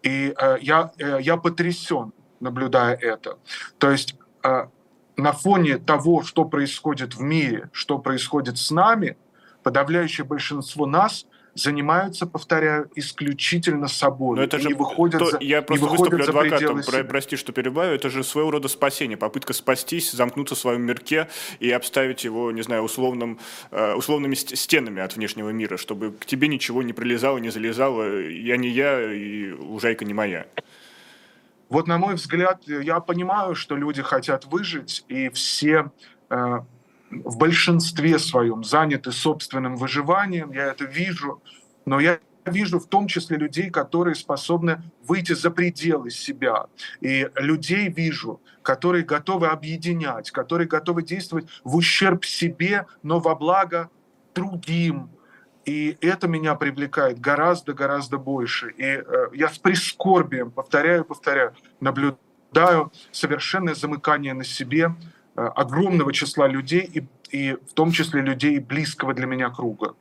[0.03, 3.39] И э, я, э, я потрясен, наблюдая это.
[3.79, 9.17] То есть на фоне того, что происходит в мире, что происходит с нами,
[9.63, 14.37] подавляющее большинство нас занимаются, повторяю, исключительно собой.
[14.37, 17.37] Но это же не выходят то, за, я просто не выходят выступлю адвокатом, про, прости,
[17.37, 22.25] что перебиваю, это же своего рода спасение, попытка спастись, замкнуться в своем мирке и обставить
[22.25, 23.39] его, не знаю, условным,
[23.71, 28.57] э, условными стенами от внешнего мира, чтобы к тебе ничего не прилезало, не залезало, я
[28.57, 30.47] не я и лужайка не моя.
[31.71, 35.93] Вот, на мой взгляд, я понимаю, что люди хотят выжить, и все
[36.29, 36.61] э,
[37.11, 41.41] в большинстве своем заняты собственным выживанием, я это вижу,
[41.87, 46.67] но я вижу в том числе людей, которые способны выйти за пределы себя.
[47.01, 53.91] И людей вижу, которые готовы объединять, которые готовы действовать в ущерб себе, но во благо
[54.35, 55.11] другим.
[55.71, 58.71] И это меня привлекает гораздо-гораздо больше.
[58.77, 64.95] И э, я с прискорбием, повторяю, повторяю, наблюдаю совершенное замыкание на себе,
[65.37, 69.95] Э, огромного числа людей, и, и в том числе людей близкого для меня круга.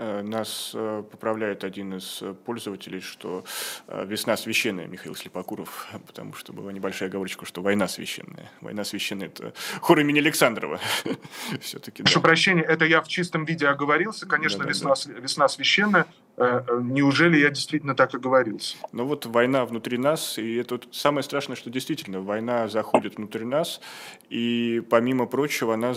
[0.00, 3.44] Э, нас э, поправляет один из пользователей, что
[3.88, 8.48] весна священная, Михаил Слепокуров, потому что была небольшая оговорочка, что война священная.
[8.60, 10.78] Война священная– это хор имени Александрова.
[11.60, 12.28] Все-таки, Прошу да.
[12.28, 14.26] прощения, это я в чистом виде оговорился.
[14.26, 15.12] Конечно, да, весна, да.
[15.14, 16.06] весна священная.
[16.36, 18.76] Неужели я действительно так оговорился?
[18.92, 23.80] Ну вот война внутри нас, и это самое страшное, что действительно война заходит внутрь нас,
[24.30, 25.94] и помимо прочего она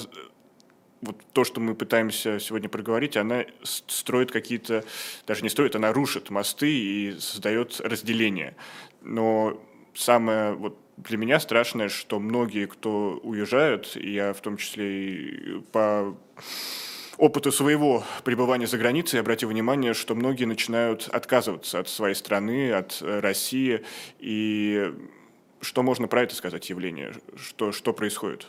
[1.02, 4.84] вот то, что мы пытаемся сегодня проговорить, она строит какие-то,
[5.26, 8.56] даже не строит, она рушит мосты и создает разделение.
[9.02, 9.62] Но
[9.94, 16.16] самое вот для меня страшное, что многие, кто уезжают, я в том числе и по
[17.18, 23.02] опыту своего пребывания за границей обратил внимание, что многие начинают отказываться от своей страны, от
[23.02, 23.84] России.
[24.20, 24.94] И
[25.62, 27.14] что можно про это сказать явление?
[27.36, 28.48] Что, что происходит?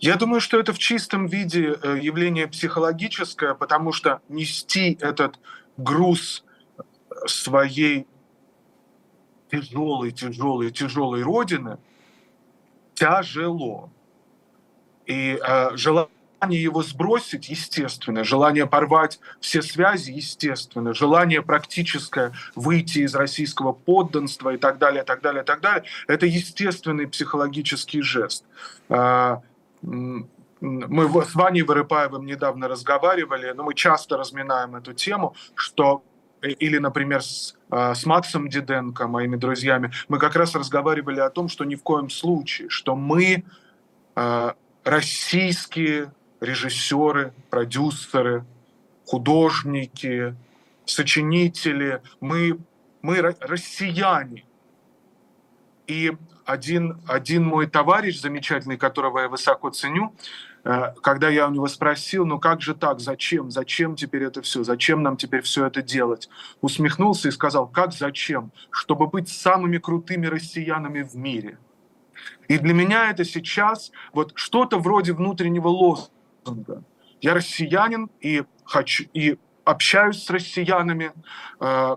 [0.00, 5.40] Я думаю, что это в чистом виде э, явление психологическое, потому что нести этот
[5.76, 6.44] груз
[7.26, 8.06] своей
[9.50, 11.78] тяжелой, тяжелой, тяжелой родины
[12.94, 13.90] тяжело.
[15.06, 23.14] И э, желание его сбросить, естественно, желание порвать все связи, естественно, желание практическое выйти из
[23.16, 28.44] российского подданства и так далее, так далее, так далее, это естественный психологический жест.
[28.88, 29.38] Э,
[29.82, 36.02] мы с Ваней Вырыпаевым недавно разговаривали, но мы часто разминаем эту тему, что
[36.42, 41.30] э, или, например, с, э, с Максом Диденко, моими друзьями, мы как раз разговаривали о
[41.30, 43.44] том, что ни в коем случае, что мы
[44.16, 44.52] э,
[44.84, 48.44] российские режиссеры, продюсеры,
[49.06, 50.34] художники,
[50.84, 52.58] сочинители, мы,
[53.02, 54.44] мы россияне.
[55.86, 56.12] И
[56.48, 60.14] один, один мой товарищ замечательный, которого я высоко ценю,
[60.64, 64.64] э, когда я у него спросил, ну как же так, зачем, зачем теперь это все,
[64.64, 66.30] зачем нам теперь все это делать,
[66.62, 71.58] усмехнулся и сказал, как зачем, чтобы быть самыми крутыми россиянами в мире.
[72.48, 76.82] И для меня это сейчас вот что-то вроде внутреннего лозунга.
[77.20, 81.12] Я россиянин и хочу и общаюсь с россиянами,
[81.60, 81.96] э,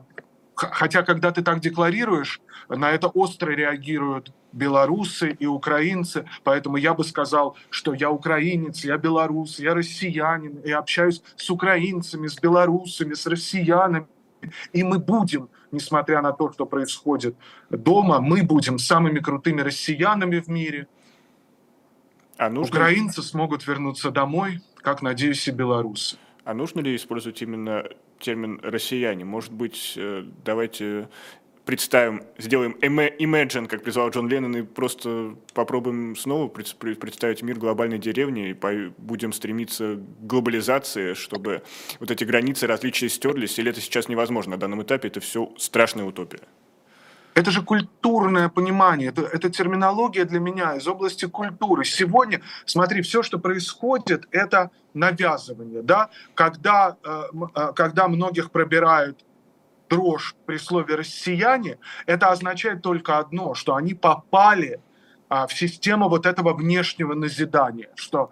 [0.70, 7.04] хотя когда ты так декларируешь, на это остро реагируют белорусы и украинцы, поэтому я бы
[7.04, 13.26] сказал, что я украинец, я белорус, я россиянин, я общаюсь с украинцами, с белорусами, с
[13.26, 14.08] россиянами,
[14.74, 17.36] и мы будем, несмотря на то, что происходит
[17.70, 20.88] дома, мы будем самыми крутыми россиянами в мире.
[22.38, 22.76] А нужно...
[22.76, 26.18] Украинцы смогут вернуться домой, как, надеюсь, и белорусы.
[26.44, 27.88] А нужно ли использовать именно
[28.20, 29.24] термин «россияне»?
[29.24, 31.08] Может быть, э, давайте
[31.66, 38.50] представим, сделаем imagine, как призвал Джон Леннон, и просто попробуем снова представить мир глобальной деревни
[38.50, 41.62] и будем стремиться к глобализации, чтобы
[42.00, 46.06] вот эти границы, различия стерлись, или это сейчас невозможно на данном этапе, это все страшная
[46.06, 46.42] утопия?
[47.34, 51.86] Это же культурное понимание, это, это терминология для меня из области культуры.
[51.86, 57.24] Сегодня, смотри, все, что происходит, это навязывание, да, когда, э,
[57.56, 59.24] э, когда многих пробирают
[59.90, 64.80] дрожь при слове «россияне», это означает только одно, что они попали
[65.30, 68.32] а, в систему вот этого внешнего назидания, что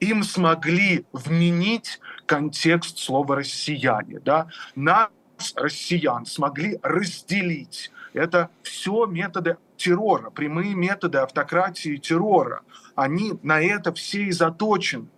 [0.00, 4.20] им смогли вменить контекст слова «россияне».
[4.20, 4.48] Да?
[4.74, 5.08] Нас,
[5.56, 7.90] россиян, смогли разделить.
[8.12, 12.62] Это все методы террора, прямые методы автократии и террора.
[12.94, 15.08] Они на это все и заточены.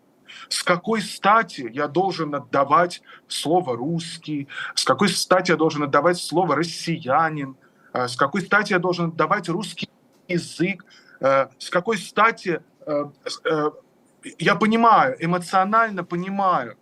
[0.49, 6.57] С какой стати я должен отдавать слово «русский», с какой стати я должен отдавать слово
[6.57, 7.57] «россиянин»,
[7.93, 9.89] э, с какой стати я должен отдавать русский
[10.27, 10.85] язык,
[11.21, 13.05] э, с какой стати э,
[14.39, 16.77] я понимаю, эмоционально понимаю,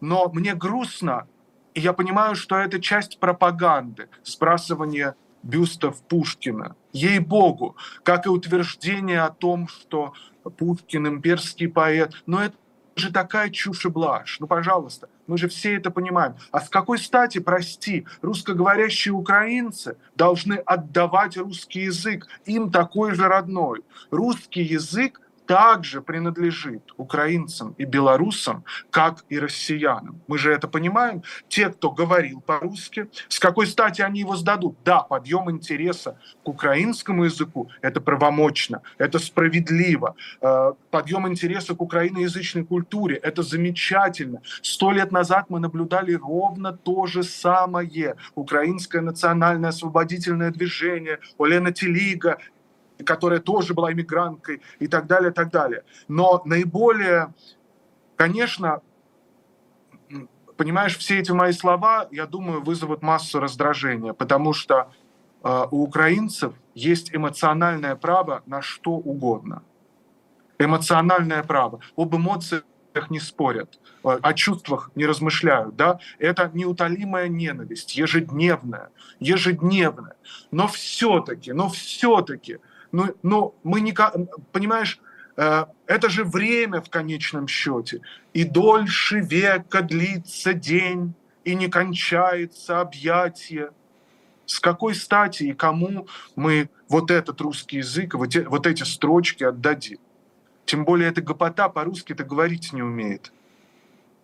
[0.00, 1.26] но мне грустно,
[1.74, 6.74] и я понимаю, что это часть пропаганды, сбрасывание бюстов Пушкина.
[6.92, 10.14] Ей-богу, как и утверждение о том, что
[10.56, 12.12] Пушкин имперский поэт.
[12.26, 12.56] Но это
[12.96, 14.38] же такая чушь и блажь.
[14.40, 16.36] Ну, пожалуйста, мы же все это понимаем.
[16.50, 22.26] А с какой стати, прости, русскоговорящие украинцы должны отдавать русский язык?
[22.46, 23.84] Им такой же родной.
[24.10, 30.20] Русский язык также принадлежит украинцам и белорусам, как и россиянам.
[30.26, 31.22] Мы же это понимаем.
[31.48, 34.76] Те, кто говорил по-русски, с какой стати они его сдадут?
[34.84, 40.16] Да, подъем интереса к украинскому языку– это правомочно, это справедливо.
[40.40, 44.40] Э, подъем интереса к украиноязычной культуре– это замечательно.
[44.62, 48.16] Сто лет назад мы наблюдали ровно то же самое.
[48.34, 52.38] Украинское национальное освободительное движение, Олена Телига
[53.04, 55.84] которая тоже была иммигранткой и так далее, и так далее.
[56.08, 57.34] Но наиболее,
[58.16, 58.82] конечно,
[60.56, 64.90] понимаешь, все эти мои слова, я думаю, вызовут массу раздражения, потому что
[65.42, 69.62] э, у украинцев есть эмоциональное право на что угодно.
[70.58, 71.80] Эмоциональное право.
[71.96, 72.64] Об эмоциях
[73.10, 80.14] не спорят, о чувствах не размышляют, да, это неутолимая ненависть, ежедневная, ежедневная.
[80.52, 82.58] Но все-таки, но все-таки
[82.94, 83.92] но, ну, но мы не...
[84.52, 85.00] Понимаешь,
[85.36, 88.02] э, это же время в конечном счете.
[88.32, 93.70] И дольше века длится день, и не кончается объятие.
[94.46, 99.98] С какой стати и кому мы вот этот русский язык, вот, вот эти строчки отдадим?
[100.64, 103.32] Тем более эта гопота по-русски-то говорить не умеет.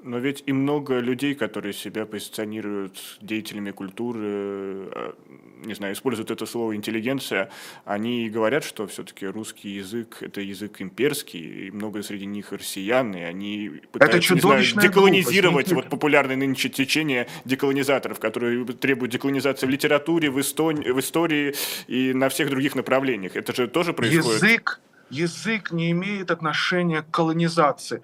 [0.03, 5.13] Но ведь и много людей, которые себя позиционируют деятелями культуры, э,
[5.65, 7.51] не знаю, используют это слово интеллигенция,
[7.85, 13.21] они говорят, что все-таки русский язык– это язык имперский, и много среди них россиян, и
[13.21, 15.73] они пытаются, не знаю, деколонизировать глупость.
[15.73, 21.55] вот популярное нынче течение деколонизаторов, которые требуют деколонизации в литературе, в, истории, в истории
[21.89, 23.37] и на всех других направлениях.
[23.37, 24.43] Это же тоже происходит.
[24.43, 28.03] Язык, язык не имеет отношения к колонизации.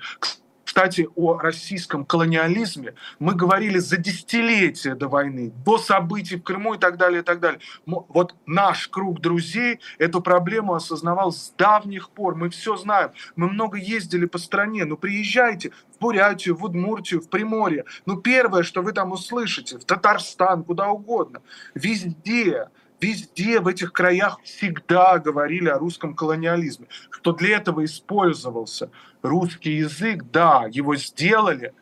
[0.77, 6.79] Кстати, о российском колониализме мы говорили за десятилетия до войны, до событий в Крыму и
[6.79, 7.61] так далее, и так далее.
[7.87, 12.35] Вот наш круг друзей эту проблему осознавал с давних пор.
[12.35, 13.13] Мы все знаем.
[13.37, 14.85] Мы много ездили по стране.
[14.85, 17.87] Ну, приезжайте в Бурятию, в Удмуртию, в Приморье.
[18.05, 21.41] Ну, первое, что вы там услышите, в Татарстан, куда угодно.
[21.75, 22.69] Везде
[23.01, 28.91] Везде в этих краях всегда говорили о русском колониализме, что для этого использовался
[29.23, 31.75] русский язык, да, его сделали,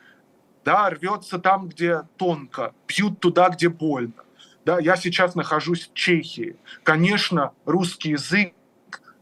[0.65, 4.25] да, рвется там, где тонко, пьют туда, где больно.
[4.65, 6.57] Да, я сейчас нахожусь в Чехии.
[6.83, 8.55] Конечно, русский язык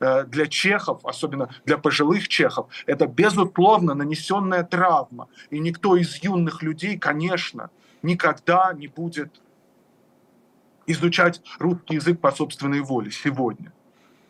[0.01, 5.29] э, для чехов, особенно для пожилых чехов, это безусловно нанесенная травма.
[5.51, 7.71] И никто из юных людей, конечно,
[8.03, 9.43] никогда не будет
[10.87, 13.73] изучать русский язык по собственной воле сегодня.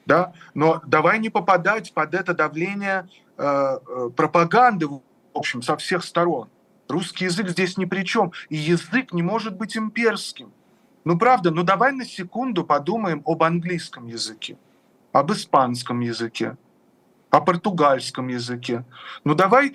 [0.07, 0.33] Да?
[0.55, 5.01] Но давай не попадать под это давление э, э, пропаганды, в
[5.35, 6.49] общем, со всех сторон.
[6.89, 8.33] Русский язык здесь ни при чем.
[8.49, 10.53] И язык не может быть имперским.
[11.05, 14.57] Ну правда, ну давай на секунду подумаем об английском языке,
[15.13, 16.57] об испанском языке,
[17.31, 18.85] о португальском языке.
[19.25, 19.75] Ну давай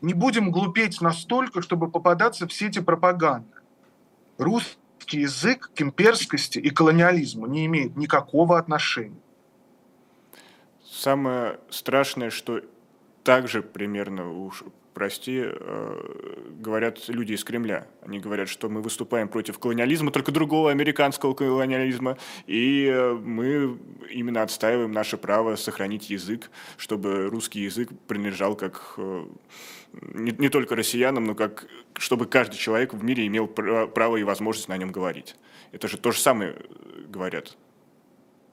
[0.00, 3.48] не будем глупеть настолько, чтобы попадаться в сети пропаганды.
[4.36, 9.20] Русский русский язык к имперскости и колониализму не имеет никакого отношения.
[10.82, 12.62] Самое страшное, что
[13.22, 17.86] также примерно, уж прости, э, говорят люди из Кремля.
[18.00, 23.76] Они говорят, что мы выступаем против колониализма, только другого американского колониализма, и э, мы
[24.10, 29.26] именно отстаиваем наше право сохранить язык, чтобы русский язык принадлежал как э,
[30.02, 31.66] не, не только россиянам, но как
[31.98, 35.36] чтобы каждый человек в мире имел право и возможность на нем говорить.
[35.72, 36.56] Это же то же самое
[37.08, 37.56] говорят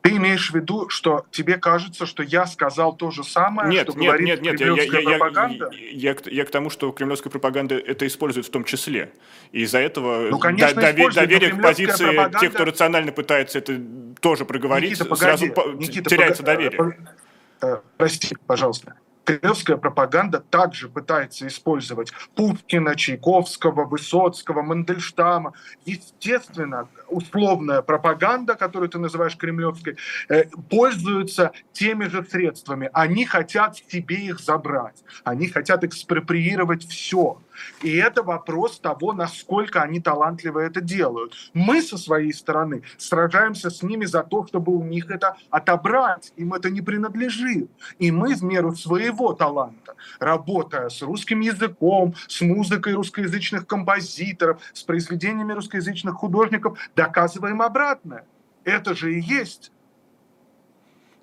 [0.02, 3.98] Ты имеешь в виду, что тебе кажется, что я сказал то же самое, нет, что
[3.98, 5.70] нет, говорит нет, нет, кремлевская я, я, пропаганда?
[5.72, 9.14] Я, я, я, я к тому, что кремлевская пропаганда это использует в том числе.
[9.52, 12.40] И из-за этого ну, конечно, довер, доверие к позиции пропаганда...
[12.40, 13.80] тех, кто рационально пытается это
[14.20, 16.56] тоже проговорить, Никита, сразу Никита, теряется пога...
[16.56, 16.98] доверие.
[17.62, 18.96] Э, прости, пожалуйста.
[19.24, 25.54] Кремлевская пропаганда также пытается использовать Пушкина, Чайковского, Высоцкого, Мандельштама.
[25.86, 29.98] Естественно, условная пропаганда, которую ты называешь кремлевской,
[30.30, 32.90] э, пользуется теми же средствами.
[32.94, 35.04] Они хотят себе их забрать.
[35.24, 37.40] Они хотят экспроприировать все.
[37.82, 41.34] И это вопрос того, насколько они талантливо это делают.
[41.54, 46.34] Мы со своей стороны сражаемся с ними за то, чтобы у них это отобрать.
[46.36, 47.70] Им это не принадлежит.
[48.00, 54.84] И мы в меру своего таланта, работая с русским языком, с музыкой русскоязычных композиторов, с
[54.84, 58.26] произведениями русскоязычных художников, доказываем обратное.
[58.64, 59.72] Это же и есть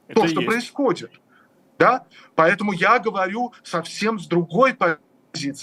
[0.09, 0.51] это то, что есть.
[0.51, 1.13] происходит.
[1.79, 2.07] Да?
[2.35, 5.08] Поэтому я говорю совсем с другой позиции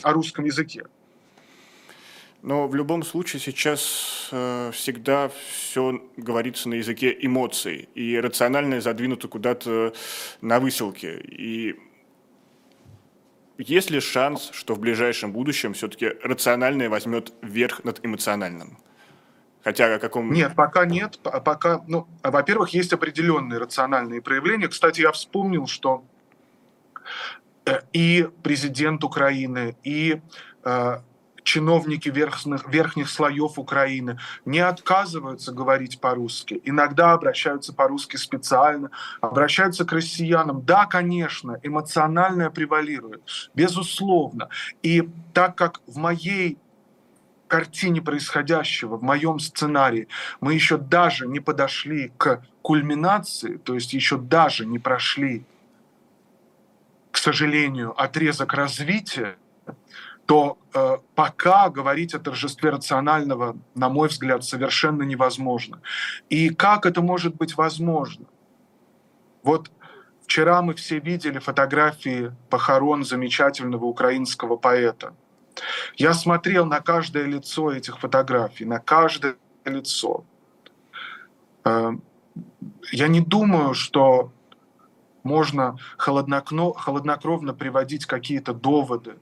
[0.03, 0.86] о русском языке.
[2.41, 9.28] Но в любом случае сейчас э, всегда все говорится на языке эмоций, и рациональное задвинуто
[9.28, 9.93] куда-то
[10.41, 11.20] на выселке.
[11.22, 11.76] И
[13.57, 18.78] есть ли шанс, что в ближайшем будущем все-таки рациональное возьмет верх над эмоциональным?
[19.63, 20.32] Хотя о каком...
[20.32, 21.20] Нет, пока нет.
[21.24, 24.68] Пока, ну, во-первых, есть определенные рациональные проявления.
[24.68, 26.05] Кстати, я вспомнил, что
[27.93, 30.22] и президент Украины, и
[30.63, 30.97] э,
[31.45, 36.61] чиновники верхних, верхних слоев Украины не отказываются говорить по-русски.
[36.66, 38.89] Иногда обращаются по-русски специально,
[39.22, 40.66] обращаются к россиянам.
[40.66, 44.49] Да, конечно, эмоциональное превалирует, безусловно.
[44.82, 46.57] И так как в моей
[47.47, 50.07] картине происходящего, в моем сценарии,
[50.41, 55.45] мы еще даже не подошли к кульминации, то есть еще даже не прошли
[57.16, 59.38] к сожалению, отрезок развития,
[60.26, 65.80] то э, пока говорить о торжестве рационального, на мой взгляд, совершенно невозможно.
[66.30, 68.26] И как это может быть возможно?
[69.43, 69.72] Вот
[70.24, 75.13] вчера мы все видели фотографии похорон замечательного украинского поэта.
[75.95, 80.26] Я смотрел на каждое лицо этих фотографий, на каждое лицо.
[81.63, 81.91] Э,
[82.91, 84.34] я не думаю, что
[85.26, 89.15] можно холоднокровно приводить какие-то доводы.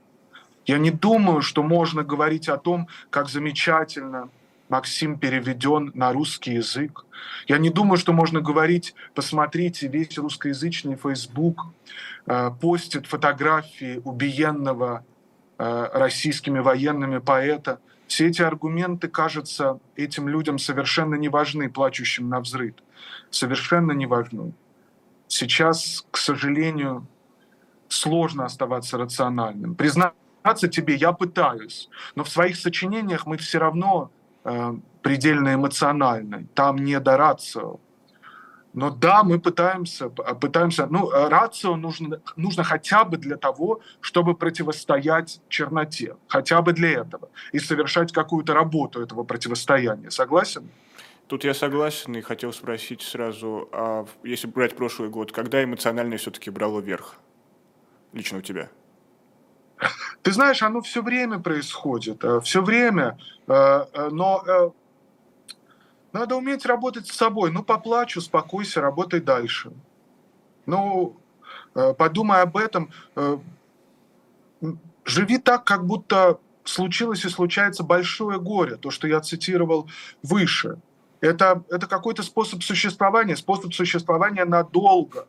[0.66, 4.28] Я не думаю, что можно говорить о том, как замечательно
[4.68, 7.04] Максим переведен на русский язык.
[7.48, 11.66] Я не думаю, что можно говорить, посмотрите, весь русскоязычный Facebook
[12.26, 15.04] э, постит фотографии убиенного
[15.58, 17.78] э, российскими военными поэта.
[18.06, 22.74] Все эти аргументы, кажется, этим людям совершенно не важны, плачущим на взрыв.
[23.30, 24.52] Совершенно не важны.
[25.34, 27.08] Сейчас, к сожалению,
[27.88, 29.74] сложно оставаться рациональным.
[29.74, 34.12] Признаться тебе, я пытаюсь, но в своих сочинениях мы все равно
[34.44, 36.46] э, предельно эмоциональны.
[36.54, 37.80] Там не до рацио.
[38.74, 45.40] Но да, мы пытаемся, пытаемся, ну, рацио нужно, нужно хотя бы для того, чтобы противостоять
[45.48, 50.10] черноте, хотя бы для этого, и совершать какую-то работу этого противостояния.
[50.10, 50.70] Согласен?
[51.26, 56.50] Тут я согласен и хотел спросить сразу, а если брать прошлый год, когда эмоциональное все-таки
[56.50, 57.16] брало верх
[58.12, 58.68] лично у тебя?
[60.22, 64.74] Ты знаешь, оно все время происходит, э, все время, э, э, но
[66.12, 67.50] надо уметь работать с собой.
[67.50, 69.72] Ну, поплачь, успокойся, работай дальше.
[70.64, 71.16] Ну,
[71.72, 72.90] подумай об этом.
[75.04, 79.88] Живи так, как будто случилось и случается большое горе, то, что я цитировал
[80.22, 80.78] выше–
[81.24, 85.26] это, это какой-то способ существования, способ существования надолго.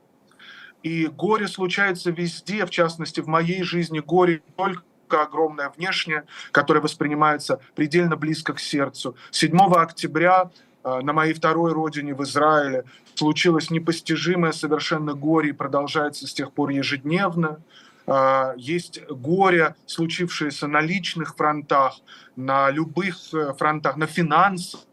[0.83, 7.59] И горе случается везде, в частности, в моей жизни горе только огромное внешнее, которое воспринимается
[7.75, 9.15] предельно близко к сердцу.
[9.31, 10.51] 7 октября
[10.83, 12.83] э, на моей второй родине в Израиле
[13.13, 17.61] случилось непостижимое совершенно горе и продолжается с тех пор ежедневно.
[18.05, 21.99] Э, есть горе, случившееся на личных фронтах,
[22.35, 24.85] на любых э, фронтах, на финансовых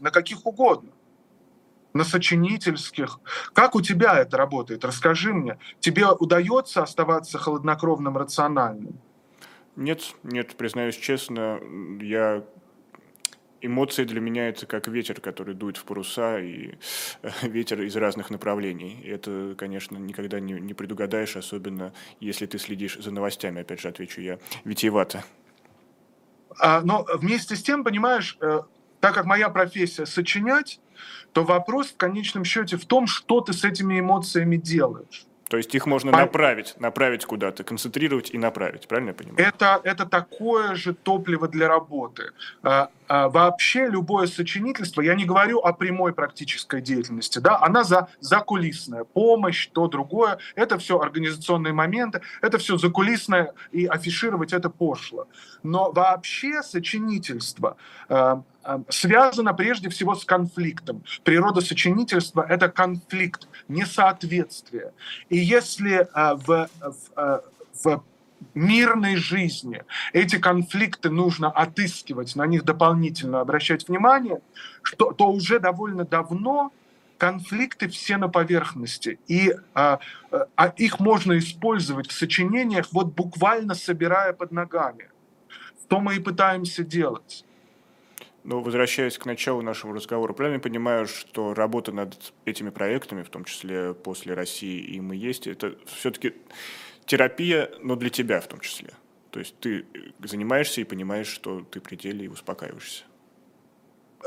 [0.00, 0.90] на каких угодно,
[1.92, 3.18] на сочинительских.
[3.52, 4.84] Как у тебя это работает?
[4.84, 5.58] Расскажи мне.
[5.80, 8.98] Тебе удается оставаться холоднокровным, рациональным?
[9.76, 11.60] Нет, нет, признаюсь честно,
[12.00, 12.42] я
[13.60, 16.74] эмоции для меня это как ветер, который дует в паруса, и
[17.22, 19.00] э, ветер из разных направлений.
[19.02, 23.88] И это, конечно, никогда не, не предугадаешь, особенно если ты следишь за новостями, опять же,
[23.88, 25.24] отвечу я, витиевато.
[26.58, 28.60] А, но вместе с тем, понимаешь, э,
[29.06, 30.80] так как моя профессия сочинять,
[31.32, 35.26] то вопрос в конечном счете в том, что ты с этими эмоциями делаешь.
[35.48, 39.46] То есть их можно направить, направить куда-то, концентрировать и направить, правильно я понимаю?
[39.46, 42.32] Это, это такое же топливо для работы.
[42.64, 48.08] А, а, вообще любое сочинительство, я не говорю о прямой практической деятельности, да, она за
[48.18, 55.28] закулисная, помощь, то, другое, это все организационные моменты, это все закулисное, и афишировать это пошло.
[55.62, 57.76] Но вообще сочинительство
[58.08, 58.42] а,
[58.88, 61.02] связано прежде всего с конфликтом.
[61.24, 64.92] Природа сочинительства– это конфликт, несоответствие.
[65.28, 67.42] И если в, в,
[67.84, 68.02] в
[68.54, 69.82] мирной жизни.
[70.12, 74.40] Эти конфликты нужно отыскивать, на них дополнительно обращать внимание,
[74.82, 76.72] что, то уже довольно давно
[77.18, 80.00] конфликты все на поверхности, и а,
[80.54, 85.08] а их можно использовать в сочинениях, вот буквально собирая под ногами.
[85.84, 87.45] Что мы и пытаемся делать.
[88.46, 93.44] Но возвращаясь к началу нашего разговора, правильно понимаю, что работа над этими проектами, в том
[93.44, 96.32] числе после России и мы есть, это все-таки
[97.06, 98.90] терапия, но для тебя в том числе.
[99.32, 99.84] То есть ты
[100.22, 103.02] занимаешься и понимаешь, что ты при деле и успокаиваешься.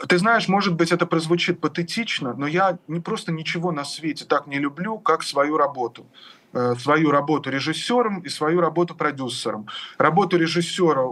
[0.10, 4.48] Ты знаешь, может быть, это прозвучит патетично, но я не просто ничего на свете так
[4.48, 6.06] не люблю, как свою работу.
[6.52, 9.68] Э, свою работу режиссером и свою работу продюсером.
[9.98, 11.06] Работу режиссера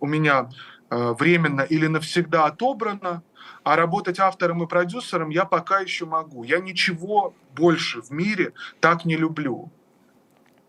[0.00, 0.48] у меня
[0.90, 3.22] временно или навсегда отобрана,
[3.64, 6.44] а работать автором и продюсером я пока еще могу.
[6.44, 9.72] Я ничего больше в мире так не люблю.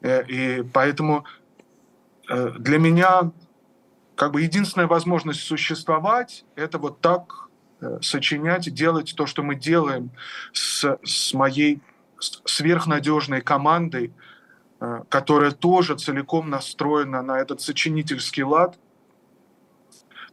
[0.02, 1.26] Э, и поэтому
[2.30, 3.32] э, для меня
[4.16, 7.50] как бы единственная возможность существовать– это вот так
[7.82, 10.10] э, сочинять, делать то, что мы делаем
[10.54, 11.82] с, с моей
[12.20, 14.12] сверхнадежной командой,
[15.10, 18.80] которая тоже целиком настроена на этот сочинительский лад.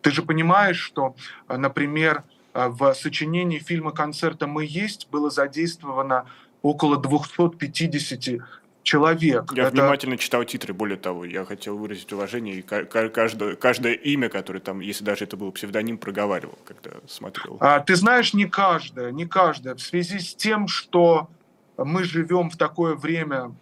[0.05, 1.16] Ты же понимаешь, что,
[1.48, 6.26] например, в сочинении фильма «Концерта мы есть» было задействовано
[6.61, 8.46] около 250
[8.82, 9.50] человек.
[9.55, 9.72] Я это...
[9.72, 14.80] внимательно читал титры, более того, я хотел выразить уважение, и каждое, каждое имя, которое там,
[14.80, 17.57] если даже это был псевдоним, проговаривал, когда смотрел.
[17.61, 19.74] А, ты знаешь, не каждое, не каждое.
[19.74, 21.30] В связи с тем, что
[21.78, 23.55] мы живем в такое время,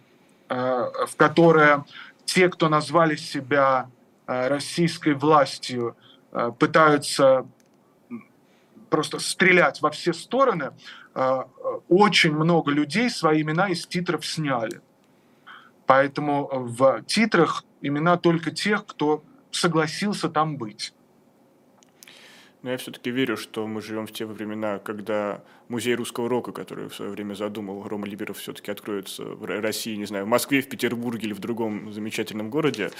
[0.49, 0.55] э,
[1.07, 1.85] в которое
[2.25, 3.89] те, кто назвали себя
[4.27, 6.12] э, российской властью, э,
[6.59, 7.47] пытаются
[8.89, 10.71] просто стрелять во все стороны,
[11.89, 14.81] очень много людей свои имена из титров сняли.
[15.85, 20.93] Поэтому в титрах имена только тех, кто согласился там быть.
[22.63, 26.87] Но я все-таки верю, что мы живем в те времена, когда музей русского рока, который
[26.87, 30.69] в свое время задумал Рома Либеров, все-таки откроется в России, не знаю, в Москве, в
[30.69, 32.91] Петербурге или в другом замечательном городе.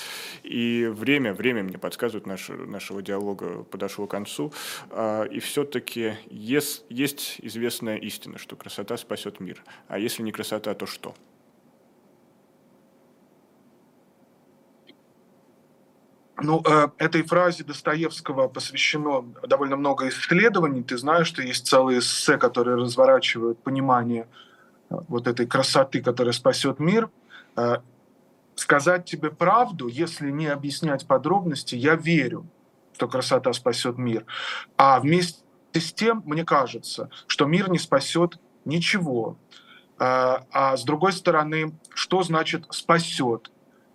[0.43, 4.51] И время, время мне подсказывает, наш, нашего диалога подошло к концу.
[4.89, 9.63] А, и все-таки есть, есть известная истина, что красота спасет мир.
[9.87, 11.15] А если не красота, то что?
[16.43, 20.83] Ну, э, этой фразе Достоевского посвящено довольно много исследований.
[20.83, 24.27] Ты знаешь, что есть целые эссе, которые разворачивают понимание
[24.89, 27.09] э, вот этой красоты, которая спасет мир.
[27.55, 27.77] Э,
[28.55, 32.45] сказать тебе правду, если не объяснять подробности, я верю,
[32.91, 34.25] что красота спасет мир.
[34.75, 35.39] А вместе
[35.75, 39.37] с тем, мне кажется, что мир не спасет ничего.
[39.97, 43.52] А с другой стороны, что значит спасет?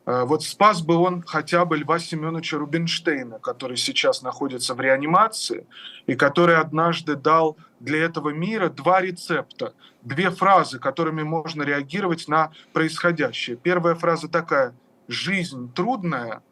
[0.09, 5.67] Э, вот спас бы он хотя бы Льва Семеновича Рубинштейна, который сейчас находится в реанимации,
[6.07, 12.53] и который однажды дал для этого мира два рецепта, две фразы, которыми можно реагировать на
[12.73, 13.57] происходящее.
[13.59, 14.75] Первая фраза такая
[15.09, 16.43] «жизнь трудная»,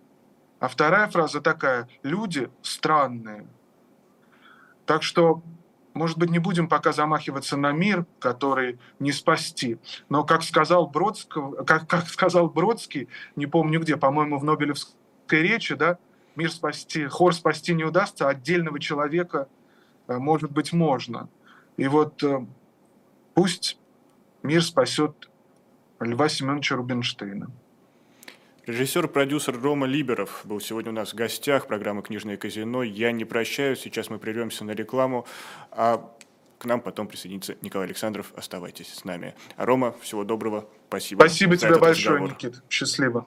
[0.61, 3.47] а вторая фраза такая «люди странные».
[4.85, 5.43] Так что
[5.97, 9.79] может быть, не будем пока замахиваться на мир, который не спасти.
[10.09, 15.75] Но, как сказал, Бродского, как, как сказал Бродский, не помню где, по-моему, в Нобелевской речи,
[15.75, 15.99] да,
[16.37, 19.49] мир спасти, хор спасти не удастся, а отдельного человека,
[20.07, 21.29] э, может быть, можно.
[21.79, 22.47] И вот э,
[23.35, 23.79] пусть
[24.43, 25.31] мир спасет
[25.99, 27.51] Льва Семеновича Рубинштейна.
[28.67, 32.83] Режиссер продюсер Рома Либеров был сегодня у нас в гостях программы «Книжное казино».
[32.83, 35.25] Я не прощаюсь, сейчас мы прервемся на рекламу,
[35.71, 36.13] а
[36.59, 38.33] к нам потом присоединится Николай Александров.
[38.35, 39.37] Оставайтесь с нами.
[39.57, 40.69] А Рома, всего доброго.
[40.89, 41.21] Спасибо.
[41.21, 42.35] Спасибо тебе большое, разговор.
[42.35, 42.63] Никит.
[42.69, 43.27] Счастливо.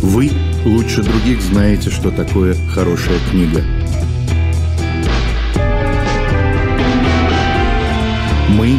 [0.00, 0.30] Вы
[0.64, 3.64] лучше других знаете, что такое хорошая книга.
[8.50, 8.78] Мы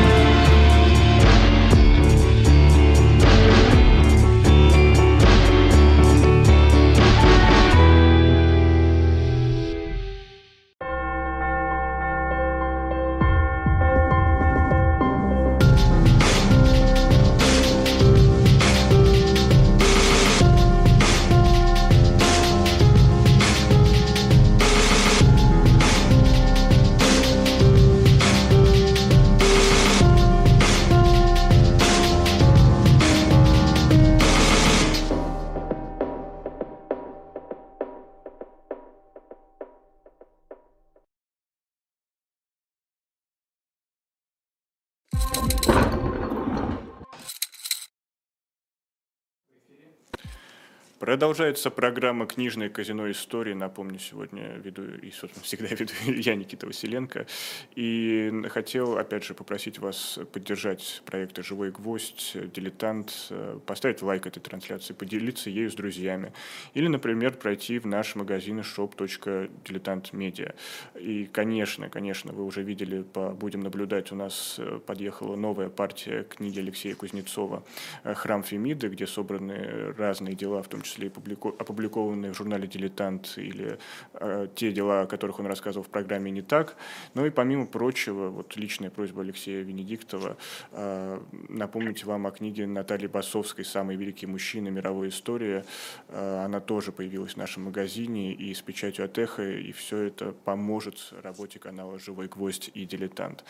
[51.01, 53.53] Продолжается программа «Книжное казино истории».
[53.53, 57.25] Напомню, сегодня веду, и, собственно, всегда веду я, Никита Василенко.
[57.73, 63.31] И хотел, опять же, попросить вас поддержать проекты «Живой гвоздь», «Дилетант»,
[63.65, 66.33] поставить лайк этой трансляции, поделиться ею с друзьями.
[66.75, 70.53] Или, например, пройти в наш магазин shop.diletantmedia.
[70.99, 76.25] И, конечно, конечно, вы уже видели, по, будем наблюдать, у нас э, подъехала новая партия
[76.25, 77.63] книги Алексея Кузнецова
[78.03, 83.77] «Храм Фемиды», где собраны разные дела, в том числе числе опубликованные в журнале «Дилетант» или
[84.13, 86.75] э, те дела, о которых он рассказывал в программе «Не так».
[87.13, 90.37] Но и помимо прочего, вот личная просьба Алексея Венедиктова
[90.71, 94.69] э, напомнить вам о книге Натальи Басовской «Самые великие мужчины.
[94.69, 95.63] Мировой истории».
[96.09, 100.33] Э, она тоже появилась в нашем магазине и с печатью от «Эхо», и все это
[100.43, 103.43] поможет работе канала «Живой гвоздь» и «Дилетант».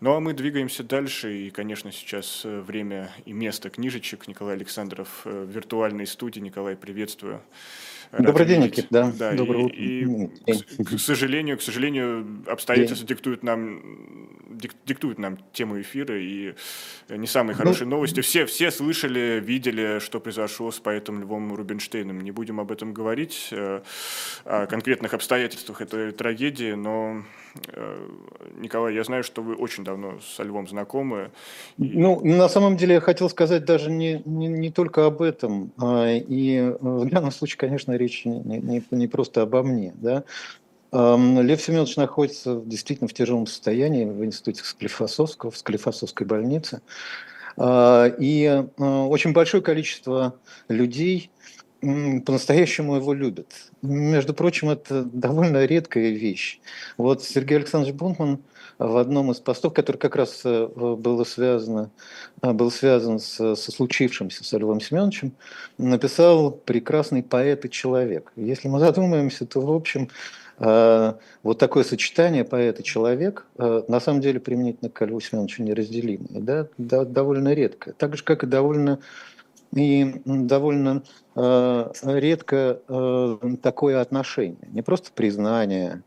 [0.00, 4.28] Ну а мы двигаемся дальше, и, конечно, сейчас э, время и место книжечек.
[4.28, 6.40] Николай Александров в виртуальной студии.
[6.40, 7.40] Николай, приветствую.
[8.10, 9.12] Добрый день, Никит, да.
[9.12, 9.68] да утро.
[9.68, 14.41] И, и к, к сожалению, к сожалению, обстоятельства диктуют нам,
[14.84, 16.54] диктуют нам тему эфира и
[17.08, 18.20] не самые ну, хорошие ну, новости.
[18.20, 22.20] Все, все слышали, видели, что произошло с поэтом Львом Рубинштейном.
[22.20, 23.82] Не будем об этом говорить, э,
[24.44, 27.22] о конкретных обстоятельствах этой трагедии, но
[27.68, 28.08] Э,
[28.56, 31.30] Николай, я знаю, что вы очень давно со Львом знакомы.
[31.76, 35.72] Ну, на самом деле я хотел сказать даже не, не, не только об этом.
[35.78, 39.92] А, и в данном случае, конечно, речь не, не, не просто обо мне.
[39.96, 40.24] Да?
[40.92, 46.82] Лев Семенович находится действительно в тяжелом состоянии в институте Склифосовского, в Склифосовской больнице.
[47.56, 50.34] А, и а, очень большое количество
[50.68, 51.30] людей
[51.80, 53.48] по-настоящему его любят.
[53.82, 56.60] Между прочим, это довольно редкая вещь.
[56.96, 58.40] Вот Сергей Александрович Бунтман
[58.78, 61.90] в одном из постов, который как раз э, было связано,
[62.40, 65.32] э, был связан с, со случившимся с Львом Семеновичем,
[65.76, 68.32] написал «Прекрасный поэт и человек».
[68.36, 70.08] Если мы задумаемся, то, в общем, э,
[70.62, 77.04] вот такое сочетание поэт и человек на самом деле применительно к Льву Семеновичу неразделимое, да,
[77.04, 77.92] довольно редко.
[77.94, 79.00] Так же, как и довольно
[79.74, 81.02] и довольно
[81.34, 86.02] э, редко э, такое отношение, не просто признание,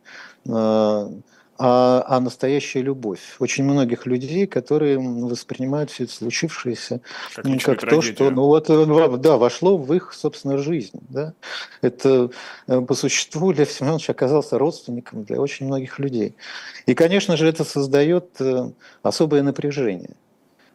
[0.48, 1.10] э,
[1.58, 3.22] а, а настоящая любовь.
[3.40, 7.02] Очень многих людей, которые воспринимают все это случившееся
[7.34, 11.00] как, как то, что ну, вот, э, да, вошло в их, собственно, жизнь.
[11.10, 11.34] Да?
[11.82, 12.30] Это
[12.68, 16.36] э, по существу Лев Семенович оказался родственником для очень многих людей.
[16.86, 20.16] И, конечно же, это создает э, особое напряжение.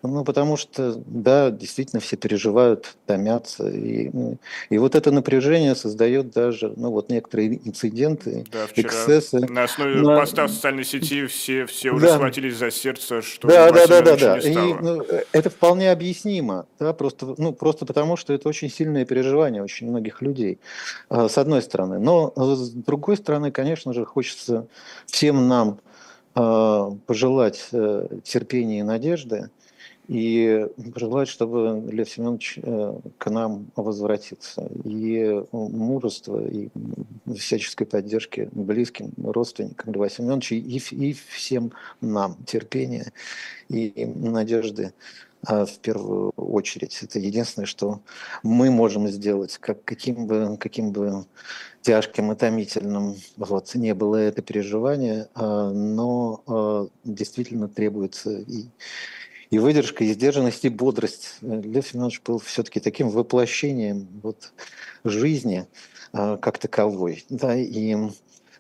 [0.03, 3.69] Ну, потому что, да, действительно все переживают, томятся.
[3.69, 4.39] И, ну,
[4.71, 9.41] и вот это напряжение создает даже, ну, вот некоторые инциденты, да, вчера эксцессы.
[9.41, 10.17] На основе на...
[10.17, 12.15] поста в социальной сети все, все уже да.
[12.15, 14.39] схватились за сердце, что да, да, да, да, да.
[14.39, 19.63] И, ну, это вполне объяснимо, да, просто, ну, просто потому, что это очень сильное переживание
[19.63, 20.59] очень многих людей,
[21.11, 21.99] а, с одной стороны.
[21.99, 24.67] Но с другой стороны, конечно же, хочется
[25.05, 25.79] всем нам
[26.35, 29.51] а, пожелать э, терпения и надежды,
[30.11, 34.69] и желать, чтобы Лев Семенович э, к нам возвратится.
[34.83, 36.69] И мужество, и
[37.39, 43.13] всяческой поддержки близким, родственникам Льва Семеновича, и, и всем нам терпения
[43.69, 44.95] и надежды
[45.47, 46.99] а, в первую очередь.
[47.03, 48.01] Это единственное, что
[48.43, 51.25] мы можем сделать, как, каким, бы, каким бы
[51.83, 58.65] тяжким и томительным вот, не было это переживание, а, но а, действительно требуется и
[59.51, 61.39] и выдержка, и сдержанность, и бодрость.
[61.43, 64.53] Лев Семенович был все-таки таким воплощением вот,
[65.05, 65.67] жизни
[66.13, 67.25] э, как таковой.
[67.29, 67.97] Да, и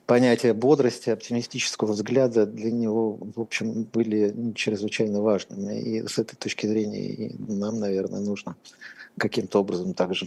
[0.07, 5.81] понятия бодрости, оптимистического взгляда для него, в общем, были чрезвычайно важными.
[5.81, 8.57] И с этой точки зрения нам, наверное, нужно
[9.17, 10.27] каким-то образом также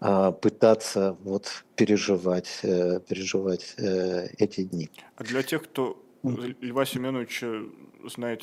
[0.00, 4.90] а, пытаться вот переживать, э, переживать э, эти дни.
[5.16, 7.62] А для тех, кто Льва Семеновича
[8.08, 8.42] знает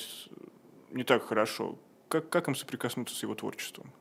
[0.92, 1.76] не так хорошо,
[2.08, 3.92] как, как им соприкоснуться с его творчеством?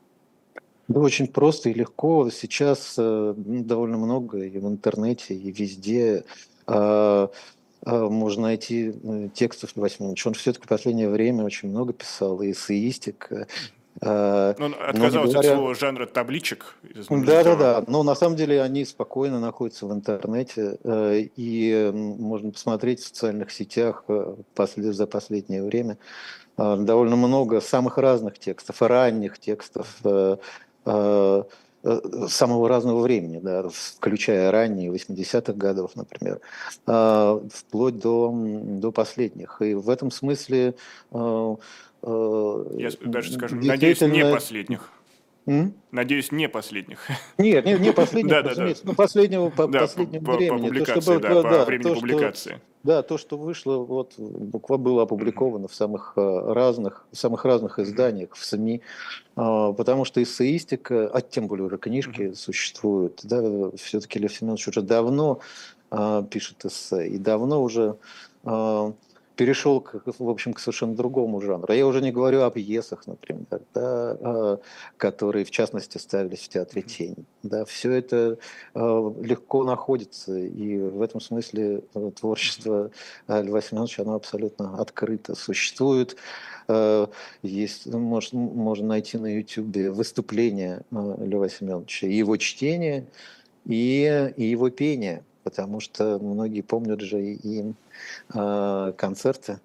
[0.87, 2.29] Да, очень просто и легко.
[2.31, 6.23] Сейчас э, довольно много и в интернете, и везде
[6.67, 7.27] э,
[7.85, 10.29] э, можно найти э, текстов Семеновича.
[10.29, 13.29] Он все-таки в последнее время очень много писал, и эссеистик,
[14.01, 15.39] Э, ну, он отказался говоря...
[15.39, 16.75] от своего жанра табличек.
[17.09, 17.83] Да, да, да.
[17.87, 23.51] Но на самом деле они спокойно находятся в интернете, э, и можно посмотреть в социальных
[23.51, 25.97] сетях э, за последнее время
[26.59, 29.87] довольно много самых разных текстов, ранних текстов
[30.83, 36.41] самого разного времени, да, включая ранние 80-х годов, например,
[36.85, 39.61] вплоть до, до последних.
[39.61, 40.75] И в этом смысле
[42.01, 44.91] Э, Я даже скажу, надеюсь, не последних.
[45.49, 45.73] М?
[45.91, 47.07] Надеюсь, не последних.
[47.37, 48.91] Нет, не, не последних, да, разумеется, да, да.
[48.91, 50.57] но последнего по да, последнему по, времени.
[50.57, 52.49] По публикации, то, что было, да, по да, времени то, публикации.
[52.49, 57.43] Что, да, то, что вышло, вот, буквально было опубликовано в самых э, разных, в самых
[57.45, 58.81] разных изданиях, в СМИ,
[59.35, 65.39] а, потому что эссеистика, а тем более книжки существуют, да, все-таки Лев Семенович уже давно
[65.91, 67.97] а, пишет эссе, и давно уже
[68.43, 68.93] а,
[69.39, 71.73] перешел, к, в общем, к совершенно другому жанру.
[71.73, 74.59] Я уже не говорю о пьесах, например, да, а,
[74.97, 77.25] которые, в частности, ставились в театре «Тень».
[77.41, 78.37] Да, все это
[78.73, 82.91] а, легко находится, и в этом смысле э, творчество
[83.29, 85.35] Льва Семеновича, оно абсолютно открыто.
[85.35, 86.17] Существует
[87.41, 93.07] есть, ну, можно, можно найти на YouTube выступления Льва Семеновича, и его чтение,
[93.65, 97.73] и, и его пение потому что многие помнят же и
[98.33, 99.59] э, концерты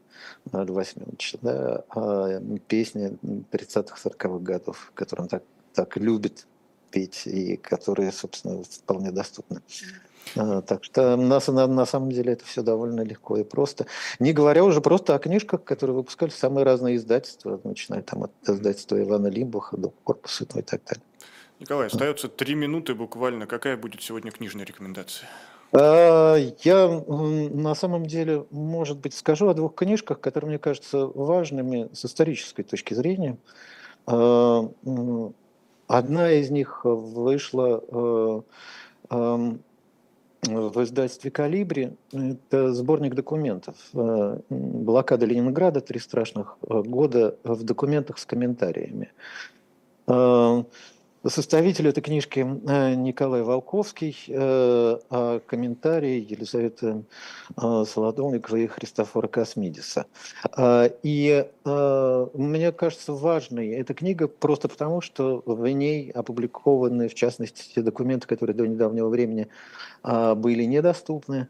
[0.52, 3.16] Льва Семеновича, да, э, песни
[3.50, 6.46] 30-40-х годов, которые он так, так любит
[6.90, 9.60] петь и которые, собственно, вполне доступны.
[10.36, 13.86] А, так что на, на, на самом деле это все довольно легко и просто.
[14.18, 19.00] Не говоря уже просто о книжках, которые выпускали самые разные издательства, начиная там от издательства
[19.00, 21.04] Ивана Лимбуха до корпуса и так далее.
[21.60, 23.46] Николай, остается три минуты буквально.
[23.46, 25.28] Какая будет сегодня книжная рекомендация?
[25.76, 31.88] А, я на самом деле, может быть, скажу о двух книжках, которые мне кажутся важными
[31.92, 33.36] с исторической точки зрения.
[34.06, 34.68] А,
[35.88, 37.82] одна из них вышла
[39.10, 39.52] э,
[40.46, 41.96] в издательстве «Калибри».
[42.12, 43.74] Это сборник документов.
[43.94, 49.10] Э, Блокада Ленинграда, три страшных э, года в документах с комментариями.
[51.26, 57.04] Составитель этой книжки э, Николай Волковский, э, а комментарий Елизаветы
[57.56, 60.06] э, Солодовникова и Христофора Космидиса.
[61.02, 67.82] И мне кажется важной эта книга просто потому, что в ней опубликованы, в частности, те
[67.82, 69.48] документы, которые до недавнего времени
[70.02, 71.48] были недоступны,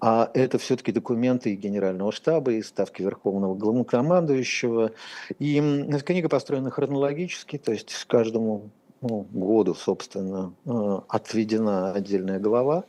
[0.00, 4.92] а это все-таки документы и Генерального штаба, и Ставки Верховного Главнокомандующего.
[5.38, 5.60] И
[6.04, 8.70] книга построена хронологически, то есть каждому
[9.04, 12.84] ну, году, собственно, э, отведена отдельная глава,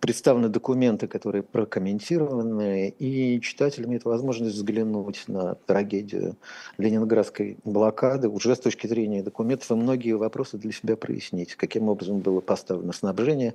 [0.00, 6.36] представлены документы, которые прокомментированы, и читатель имеет возможность взглянуть на трагедию
[6.78, 8.28] ленинградской блокады.
[8.28, 12.92] Уже с точки зрения документов и многие вопросы для себя прояснить, каким образом было поставлено
[12.92, 13.54] снабжение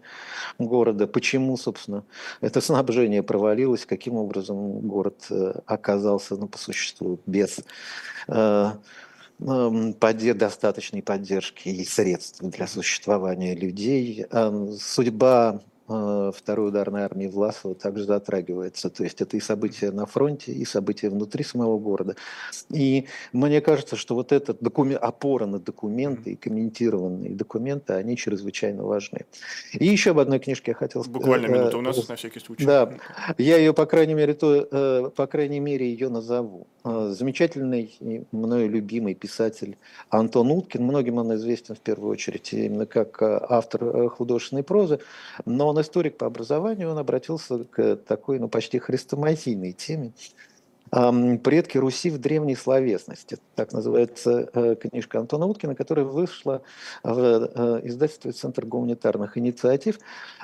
[0.60, 2.04] города, почему, собственно,
[2.40, 7.60] это снабжение провалилось, каким образом город э, оказался ну, по существу без
[8.30, 8.72] э,
[10.34, 14.26] достаточной поддержки и средств для существования людей.
[14.80, 15.71] Судьба Э,
[16.34, 18.90] второй ударной армии Власова также затрагивается.
[18.90, 22.16] То есть это и события на фронте, и события внутри самого города.
[22.70, 28.84] И мне кажется, что вот этот документ, опора на документы и комментированные документы, они чрезвычайно
[28.84, 29.26] важны.
[29.74, 31.22] И еще об одной книжке я хотел сказать.
[31.22, 32.66] Буквально э, минута у нас, на всякий случай.
[32.66, 32.94] Да,
[33.38, 36.68] я ее, по крайней мере, то, э, по крайней мере, ее назову.
[36.84, 37.96] Замечательный,
[38.32, 39.78] мною любимый писатель
[40.10, 40.84] Антон Уткин.
[40.84, 45.00] Многим он известен в первую очередь именно как автор художественной прозы,
[45.46, 50.14] но он историк по образованию, он обратился к такой, ну, почти хрестоматийной теме
[50.92, 53.38] «Предки Руси в древней словесности».
[53.56, 56.64] Так называется э, книжка Антона Уткина, которая вышла
[57.02, 60.00] в э, издательстве «Центр гуманитарных инициатив».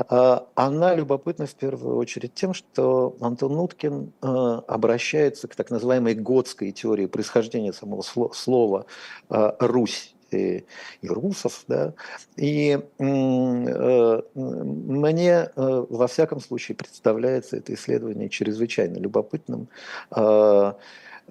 [0.08, 4.28] А, она любопытна в первую очередь тем, что Антон Уткин э,
[4.68, 8.86] обращается к так называемой готской теории происхождения самого слова
[9.30, 10.66] «Русь», и,
[11.02, 11.94] и русов, да,
[12.36, 19.68] и э, мне э, во всяком случае представляется это исследование чрезвычайно любопытным,
[20.16, 20.74] э,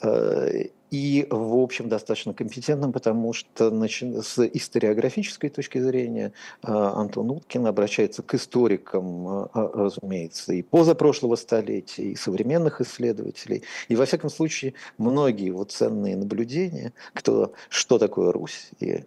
[0.03, 6.33] э, и, в общем, достаточно компетентным, потому что с историографической точки зрения
[6.63, 13.65] а, Антон Уткин обращается к историкам, а, а, разумеется, и позапрошлого столетия, и современных исследователей.
[13.89, 19.05] И, во всяком случае, многие его ценные наблюдения, кто, что такое Русь, и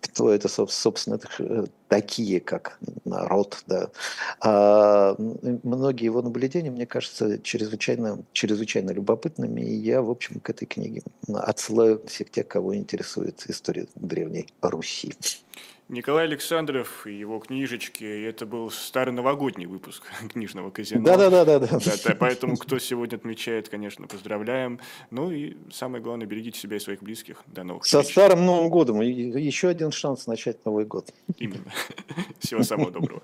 [0.00, 3.90] кто это, собственно, э, такие, как народ, да.
[4.40, 10.66] А многие его наблюдения, мне кажется, чрезвычайно, чрезвычайно любопытными, и я, в общем, к этой
[10.66, 15.14] книге отсылаю всех тех, кого интересует история Древней Руси.
[15.88, 18.04] Николай Александров и его книжечки.
[18.04, 21.02] Это был старый новогодний выпуск книжного казино.
[21.02, 21.78] Да, да, да, да, да.
[21.78, 22.14] да.
[22.14, 24.80] Поэтому, кто сегодня отмечает, конечно, поздравляем.
[25.10, 27.42] Ну и самое главное, берегите себя и своих близких.
[27.46, 28.12] До новых Со встреч.
[28.12, 29.00] старым Новым годом.
[29.00, 31.10] Еще один шанс начать Новый год.
[31.38, 31.72] Именно.
[32.38, 33.22] Всего самого доброго.